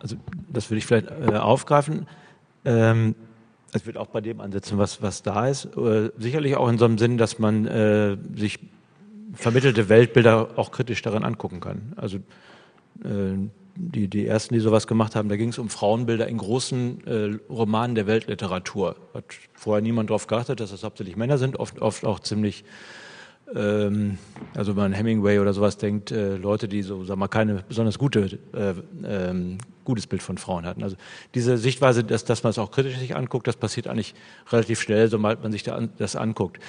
[0.00, 0.16] Also
[0.50, 2.06] das würde ich vielleicht äh, aufgreifen.
[2.64, 3.14] Ähm,
[3.74, 5.66] es wird auch bei dem ansetzen, was, was da ist.
[5.76, 8.58] Äh, sicherlich auch in so einem Sinn, dass man äh, sich
[9.34, 11.92] vermittelte Weltbilder auch kritisch darin angucken kann.
[11.96, 12.20] Also
[13.80, 17.38] die, die ersten, die sowas gemacht haben, da ging es um Frauenbilder in großen äh,
[17.50, 18.96] Romanen der Weltliteratur.
[19.14, 19.24] Hat
[19.54, 22.64] vorher niemand darauf geachtet, dass das hauptsächlich Männer sind, oft, oft auch ziemlich,
[23.54, 24.18] ähm,
[24.54, 27.64] also wenn man Hemingway oder sowas denkt, äh, Leute, die so, sagen wir mal, keine
[27.66, 28.74] besonders gute, äh,
[29.04, 30.82] ähm, gutes Bild von Frauen hatten.
[30.82, 30.96] Also
[31.34, 34.14] diese Sichtweise, dass, dass man es auch kritisch sich anguckt, das passiert eigentlich
[34.50, 36.60] relativ schnell, sobald man sich da an, das anguckt.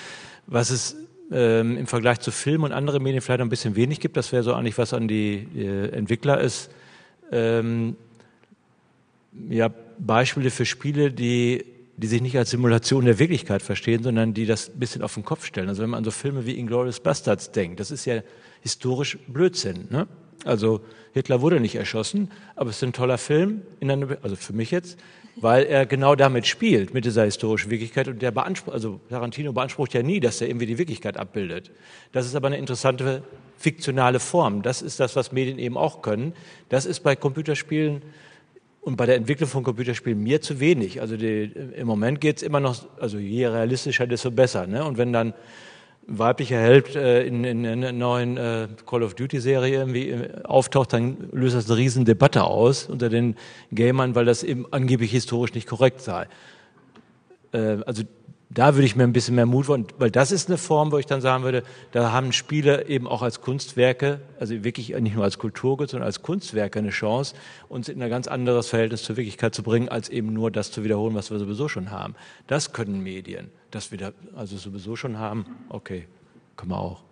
[0.47, 0.95] Was es
[1.31, 4.17] ähm, im Vergleich zu Film und anderen Medien vielleicht ein bisschen wenig gibt.
[4.17, 6.69] Das wäre so eigentlich was an die äh, Entwickler ist.
[7.31, 7.95] Ähm,
[9.49, 11.65] ja, Beispiele für Spiele, die,
[11.97, 15.23] die sich nicht als Simulation der Wirklichkeit verstehen, sondern die das ein bisschen auf den
[15.23, 15.69] Kopf stellen.
[15.69, 18.21] Also wenn man an so Filme wie Inglourious Bastards denkt, das ist ja
[18.61, 19.87] historisch Blödsinn.
[19.89, 20.07] Ne?
[20.45, 20.81] Also
[21.13, 24.97] Hitler wurde nicht erschossen, aber es ist ein toller Film, einer, also für mich jetzt,
[25.35, 28.07] weil er genau damit spielt, mit dieser historischen Wirklichkeit.
[28.07, 31.71] Und der beansprucht, also Tarantino beansprucht ja nie, dass er irgendwie die Wirklichkeit abbildet.
[32.11, 33.23] Das ist aber eine interessante
[33.57, 34.61] fiktionale Form.
[34.61, 36.33] Das ist das, was Medien eben auch können.
[36.69, 38.01] Das ist bei Computerspielen
[38.81, 41.01] und bei der Entwicklung von Computerspielen mir zu wenig.
[41.01, 44.65] Also die, im Moment geht's immer noch, also je realistischer, desto besser.
[44.65, 44.83] Ne?
[44.83, 45.33] Und wenn dann
[46.07, 50.43] weiblicher Held äh, in, in, in einer neuen äh, Call of Duty Serie irgendwie äh,
[50.43, 53.35] auftaucht, dann löst das eine riesen Debatte aus unter den
[53.71, 56.27] Gamern, weil das eben angeblich historisch nicht korrekt sei.
[57.53, 58.03] Äh, also
[58.53, 60.97] da würde ich mir ein bisschen mehr Mut wollen, weil das ist eine Form, wo
[60.97, 65.23] ich dann sagen würde, da haben Spiele eben auch als Kunstwerke, also wirklich nicht nur
[65.23, 67.35] als Kulturgut, sondern als Kunstwerke eine Chance,
[67.69, 70.83] uns in ein ganz anderes Verhältnis zur Wirklichkeit zu bringen, als eben nur das zu
[70.83, 72.15] wiederholen, was wir sowieso schon haben.
[72.47, 73.49] Das können Medien.
[73.71, 76.07] Das wir da also sowieso schon haben, okay,
[76.57, 77.10] können wir auch.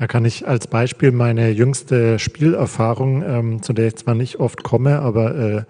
[0.00, 4.62] Da kann ich als Beispiel meine jüngste Spielerfahrung, ähm, zu der ich zwar nicht oft
[4.62, 5.62] komme, aber äh,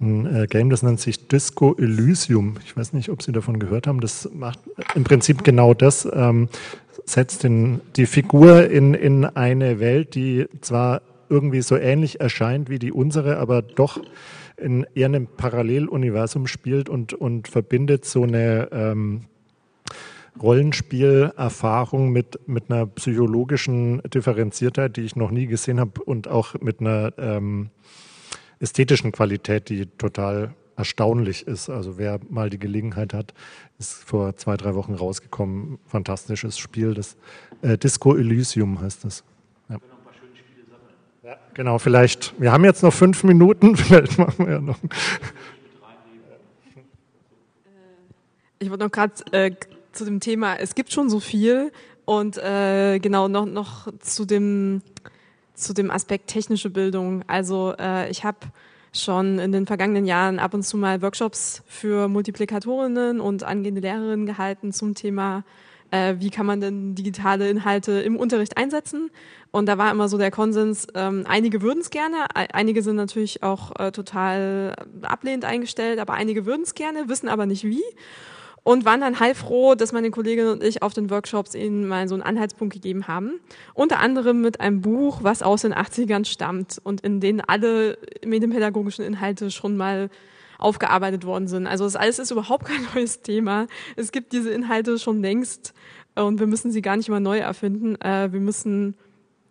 [0.00, 2.56] ein äh, Game, das nennt sich Disco Elysium.
[2.64, 4.00] Ich weiß nicht, ob Sie davon gehört haben.
[4.00, 4.58] Das macht
[4.96, 6.48] im Prinzip genau das, ähm,
[7.04, 12.80] setzt den, die Figur in, in eine Welt, die zwar irgendwie so ähnlich erscheint wie
[12.80, 14.00] die unsere, aber doch
[14.56, 19.26] in eher einem Paralleluniversum spielt und, und verbindet so eine ähm,
[20.40, 26.80] Rollenspielerfahrung mit, mit einer psychologischen Differenziertheit, die ich noch nie gesehen habe und auch mit
[26.80, 27.70] einer ähm,
[28.60, 31.70] ästhetischen Qualität, die total erstaunlich ist.
[31.70, 33.32] Also wer mal die Gelegenheit hat,
[33.78, 35.78] ist vor zwei, drei Wochen rausgekommen.
[35.86, 37.16] Fantastisches Spiel, das
[37.62, 39.24] äh, Disco Elysium heißt es.
[39.68, 39.78] Ja.
[41.24, 41.36] ja.
[41.54, 42.34] genau, vielleicht.
[42.38, 44.78] Wir haben jetzt noch fünf Minuten, vielleicht machen wir ja noch.
[48.58, 49.50] Ich wollte noch gerade äh,
[49.96, 51.72] zu dem Thema, es gibt schon so viel
[52.04, 54.82] und äh, genau noch, noch zu dem
[55.56, 57.24] zu dem Aspekt technische Bildung.
[57.26, 58.38] Also äh, ich habe
[58.92, 64.26] schon in den vergangenen Jahren ab und zu mal Workshops für Multiplikatorinnen und angehende Lehrerinnen
[64.26, 65.44] gehalten zum Thema,
[65.90, 69.10] äh, wie kann man denn digitale Inhalte im Unterricht einsetzen.
[69.50, 73.42] Und da war immer so der Konsens, ähm, einige würden es gerne, einige sind natürlich
[73.42, 77.84] auch äh, total ablehnend eingestellt, aber einige würden es gerne, wissen aber nicht wie
[78.66, 82.16] und waren dann heilfroh, dass meine Kollegin und ich auf den Workshops ihnen mal so
[82.16, 83.38] einen Anhaltspunkt gegeben haben.
[83.74, 89.04] Unter anderem mit einem Buch, was aus den 80ern stammt und in denen alle medienpädagogischen
[89.04, 90.10] Inhalte schon mal
[90.58, 91.68] aufgearbeitet worden sind.
[91.68, 93.68] Also das alles ist überhaupt kein neues Thema.
[93.94, 95.72] Es gibt diese Inhalte schon längst
[96.16, 97.94] und wir müssen sie gar nicht mal neu erfinden.
[98.00, 98.96] Äh, wir müssen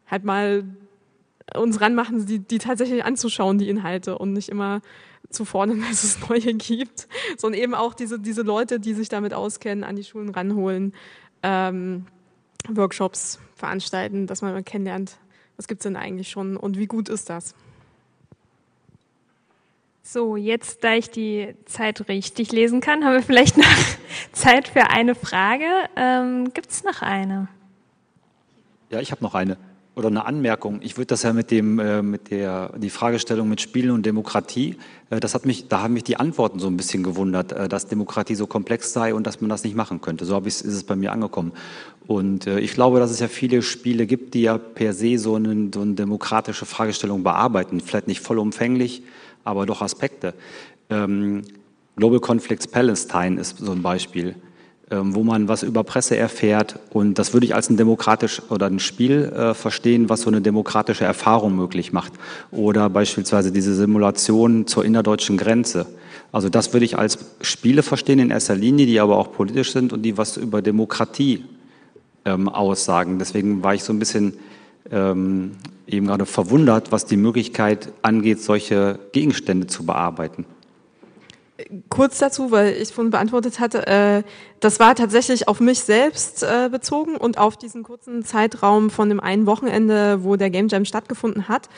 [0.08, 0.66] halt mal
[1.56, 4.82] uns ranmachen, die, die tatsächlich anzuschauen, die Inhalte und nicht immer
[5.30, 7.08] zu fordern, dass es neue gibt,
[7.38, 10.94] sondern eben auch diese, diese Leute, die sich damit auskennen, an die Schulen ranholen,
[11.44, 12.06] ähm,
[12.68, 15.18] Workshops veranstalten, dass man mal kennenlernt,
[15.58, 17.56] was gibt's denn eigentlich schon und wie gut ist das?
[20.08, 23.66] So, jetzt, da ich die Zeit richtig lesen kann, haben wir vielleicht noch
[24.34, 25.66] Zeit für eine Frage.
[25.96, 27.48] Ähm, Gibt es noch eine?
[28.92, 29.58] Ja, ich habe noch eine
[29.96, 30.80] oder eine Anmerkung.
[30.82, 34.78] Ich würde das ja mit dem äh, mit der die Fragestellung mit Spielen und Demokratie,
[35.10, 37.88] äh, das hat mich, da haben mich die Antworten so ein bisschen gewundert, äh, dass
[37.88, 40.26] Demokratie so komplex sei und dass man das nicht machen könnte.
[40.26, 41.54] So habe ich, ist es bei mir angekommen.
[42.08, 45.36] Und äh, ich glaube, dass es ja viele Spiele gibt, die ja per se so,
[45.36, 49.04] einen, so eine demokratische Fragestellung bearbeiten, vielleicht nicht vollumfänglich,
[49.44, 50.34] aber doch Aspekte.
[50.90, 51.44] Ähm,
[51.96, 54.36] Global Conflicts Palestine ist so ein Beispiel.
[54.92, 56.78] Ähm, wo man was über Presse erfährt.
[56.92, 60.42] Und das würde ich als ein demokratisch oder ein Spiel äh, verstehen, was so eine
[60.42, 62.14] demokratische Erfahrung möglich macht.
[62.52, 65.88] Oder beispielsweise diese Simulation zur innerdeutschen Grenze.
[66.32, 69.92] Also das würde ich als Spiele verstehen in erster Linie, die aber auch politisch sind
[69.92, 71.46] und die was über Demokratie
[72.24, 73.18] ähm, aussagen.
[73.18, 74.34] Deswegen war ich so ein bisschen
[74.92, 75.54] ähm,
[75.88, 80.46] eben gerade verwundert, was die Möglichkeit angeht, solche Gegenstände zu bearbeiten
[81.90, 84.24] kurz dazu, weil ich vorhin beantwortet hatte, äh,
[84.60, 89.20] das war tatsächlich auf mich selbst äh, bezogen und auf diesen kurzen Zeitraum von dem
[89.20, 91.70] einen Wochenende, wo der Game Jam stattgefunden hat.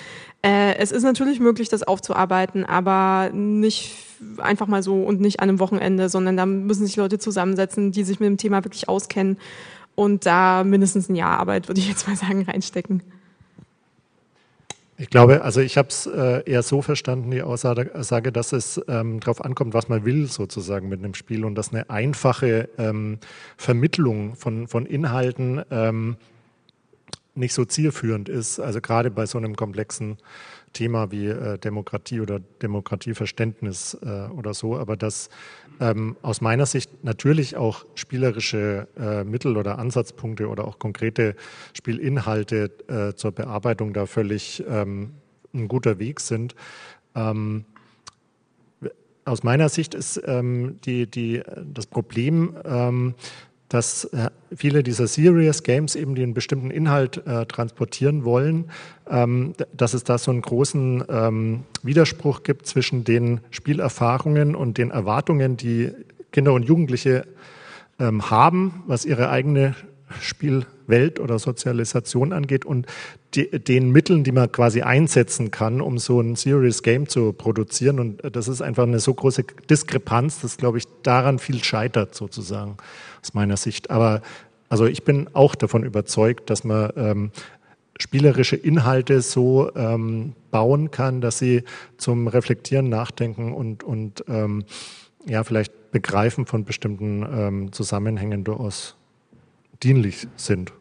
[0.41, 3.95] Äh, es ist natürlich möglich, das aufzuarbeiten, aber nicht
[4.39, 8.03] einfach mal so und nicht an einem Wochenende, sondern da müssen sich Leute zusammensetzen, die
[8.03, 9.38] sich mit dem Thema wirklich auskennen
[9.95, 13.03] und da mindestens ein Jahr Arbeit, würde ich jetzt mal sagen, reinstecken.
[15.00, 19.20] Ich glaube, also ich habe es äh, eher so verstanden, die Aussage, dass es ähm,
[19.20, 23.20] darauf ankommt, was man will sozusagen mit einem Spiel und dass eine einfache ähm,
[23.58, 26.18] Vermittlung von, von Inhalten ähm,
[27.36, 28.60] nicht so zielführend ist.
[28.60, 30.18] Also gerade bei so einem komplexen
[30.74, 35.30] Thema wie äh, Demokratie oder Demokratieverständnis äh, oder so, aber dass
[35.80, 41.36] ähm, aus meiner Sicht natürlich auch spielerische äh, Mittel oder Ansatzpunkte oder auch konkrete
[41.73, 45.11] Spielinhalte äh, zur Bearbeitung da völlig ähm,
[45.53, 46.55] ein guter Weg sind.
[47.15, 47.65] Ähm,
[49.25, 51.41] aus meiner Sicht ist ähm, die, die,
[51.73, 53.13] das Problem, ähm,
[53.70, 58.72] dass äh, viele dieser Serious Games eben den bestimmten Inhalt äh, transportieren wollen,
[59.09, 64.91] ähm, dass es da so einen großen ähm, Widerspruch gibt zwischen den Spielerfahrungen und den
[64.91, 65.91] Erwartungen, die
[66.32, 67.26] Kinder und Jugendliche
[67.99, 69.76] ähm, haben, was ihre eigene
[70.22, 72.86] Spielwelt oder Sozialisation angeht und
[73.34, 77.99] die, den Mitteln, die man quasi einsetzen kann, um so ein Serious Game zu produzieren.
[77.99, 82.78] Und das ist einfach eine so große Diskrepanz, dass, glaube ich, daran viel scheitert sozusagen
[83.28, 83.89] aus meiner Sicht.
[83.91, 84.21] Aber
[84.69, 87.32] also ich bin auch davon überzeugt, dass man ähm,
[87.99, 91.63] spielerische Inhalte so ähm, bauen kann, dass sie
[91.97, 94.63] zum Reflektieren, Nachdenken und, und ähm,
[95.25, 98.95] ja, vielleicht Begreifen von bestimmten ähm, Zusammenhängen durchaus
[99.84, 100.71] dienlich sind.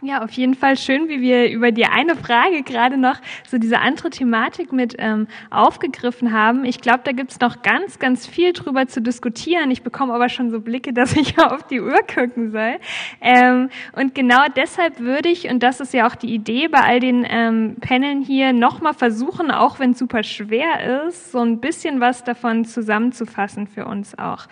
[0.00, 3.16] Ja, auf jeden Fall schön, wie wir über die eine Frage gerade noch
[3.48, 6.64] so diese andere Thematik mit ähm, aufgegriffen haben.
[6.64, 9.72] Ich glaube, da gibt's noch ganz, ganz viel drüber zu diskutieren.
[9.72, 12.76] Ich bekomme aber schon so Blicke, dass ich auf die Uhr gucken soll.
[13.20, 17.00] Ähm, und genau deshalb würde ich, und das ist ja auch die Idee bei all
[17.00, 22.22] den ähm, Paneln hier, nochmal versuchen, auch wenn super schwer ist, so ein bisschen was
[22.22, 24.46] davon zusammenzufassen für uns auch.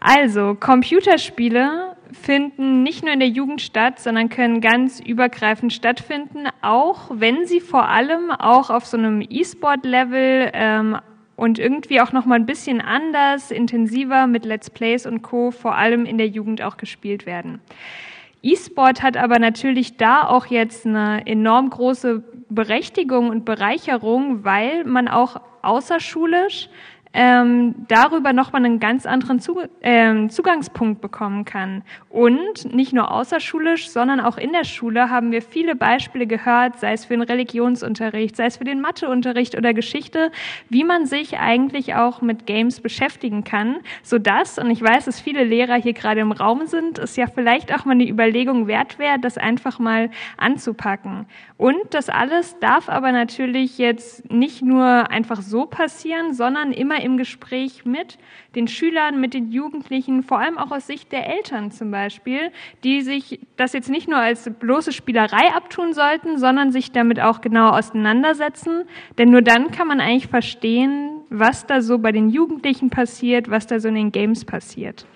[0.00, 7.10] Also, Computerspiele finden nicht nur in der Jugend statt, sondern können ganz übergreifend stattfinden, auch
[7.12, 10.98] wenn sie vor allem auch auf so einem E-Sport-Level ähm,
[11.36, 15.50] und irgendwie auch noch mal ein bisschen anders, intensiver mit Let's Plays und Co.
[15.50, 17.60] vor allem in der Jugend auch gespielt werden.
[18.42, 25.08] E-Sport hat aber natürlich da auch jetzt eine enorm große Berechtigung und Bereicherung, weil man
[25.08, 26.68] auch außerschulisch
[27.18, 31.82] ähm, darüber nochmal einen ganz anderen Zug ähm, Zugangspunkt bekommen kann.
[32.10, 36.92] Und nicht nur außerschulisch, sondern auch in der Schule haben wir viele Beispiele gehört, sei
[36.92, 40.30] es für den Religionsunterricht, sei es für den Matheunterricht oder Geschichte,
[40.68, 45.18] wie man sich eigentlich auch mit Games beschäftigen kann, so dass, und ich weiß, dass
[45.18, 48.98] viele Lehrer hier gerade im Raum sind, es ja vielleicht auch mal eine Überlegung wert
[48.98, 51.24] wäre, das einfach mal anzupacken.
[51.56, 57.16] Und das alles darf aber natürlich jetzt nicht nur einfach so passieren, sondern immer im
[57.16, 58.18] Gespräch mit
[58.54, 62.50] den Schülern, mit den Jugendlichen, vor allem auch aus Sicht der Eltern zum Beispiel,
[62.84, 67.40] die sich das jetzt nicht nur als bloße Spielerei abtun sollten, sondern sich damit auch
[67.40, 68.84] genau auseinandersetzen.
[69.16, 73.66] Denn nur dann kann man eigentlich verstehen, was da so bei den Jugendlichen passiert, was
[73.66, 75.06] da so in den Games passiert.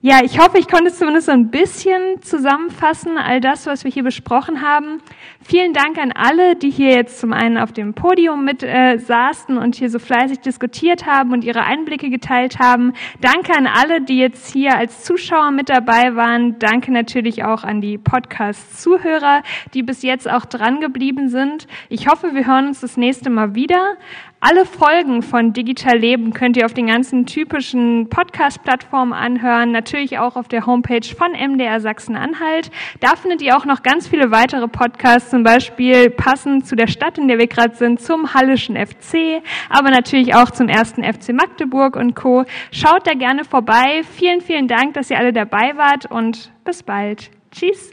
[0.00, 4.04] Ja, ich hoffe, ich konnte zumindest so ein bisschen zusammenfassen, all das, was wir hier
[4.04, 5.02] besprochen haben.
[5.42, 9.58] Vielen Dank an alle, die hier jetzt zum einen auf dem Podium mit äh, saßen
[9.58, 12.92] und hier so fleißig diskutiert haben und ihre Einblicke geteilt haben.
[13.20, 16.60] Danke an alle, die jetzt hier als Zuschauer mit dabei waren.
[16.60, 19.42] Danke natürlich auch an die Podcast-Zuhörer,
[19.74, 21.66] die bis jetzt auch dran geblieben sind.
[21.88, 23.96] Ich hoffe, wir hören uns das nächste Mal wieder.
[24.40, 30.36] Alle Folgen von Digital Leben könnt ihr auf den ganzen typischen Podcast-Plattformen anhören, natürlich auch
[30.36, 32.70] auf der Homepage von MDR Sachsen-Anhalt.
[33.00, 37.18] Da findet ihr auch noch ganz viele weitere Podcasts, zum Beispiel passend zu der Stadt,
[37.18, 41.96] in der wir gerade sind, zum Hallischen FC, aber natürlich auch zum ersten FC Magdeburg
[41.96, 42.44] und Co.
[42.70, 44.02] Schaut da gerne vorbei.
[44.08, 47.32] Vielen, vielen Dank, dass ihr alle dabei wart und bis bald.
[47.50, 47.92] Tschüss.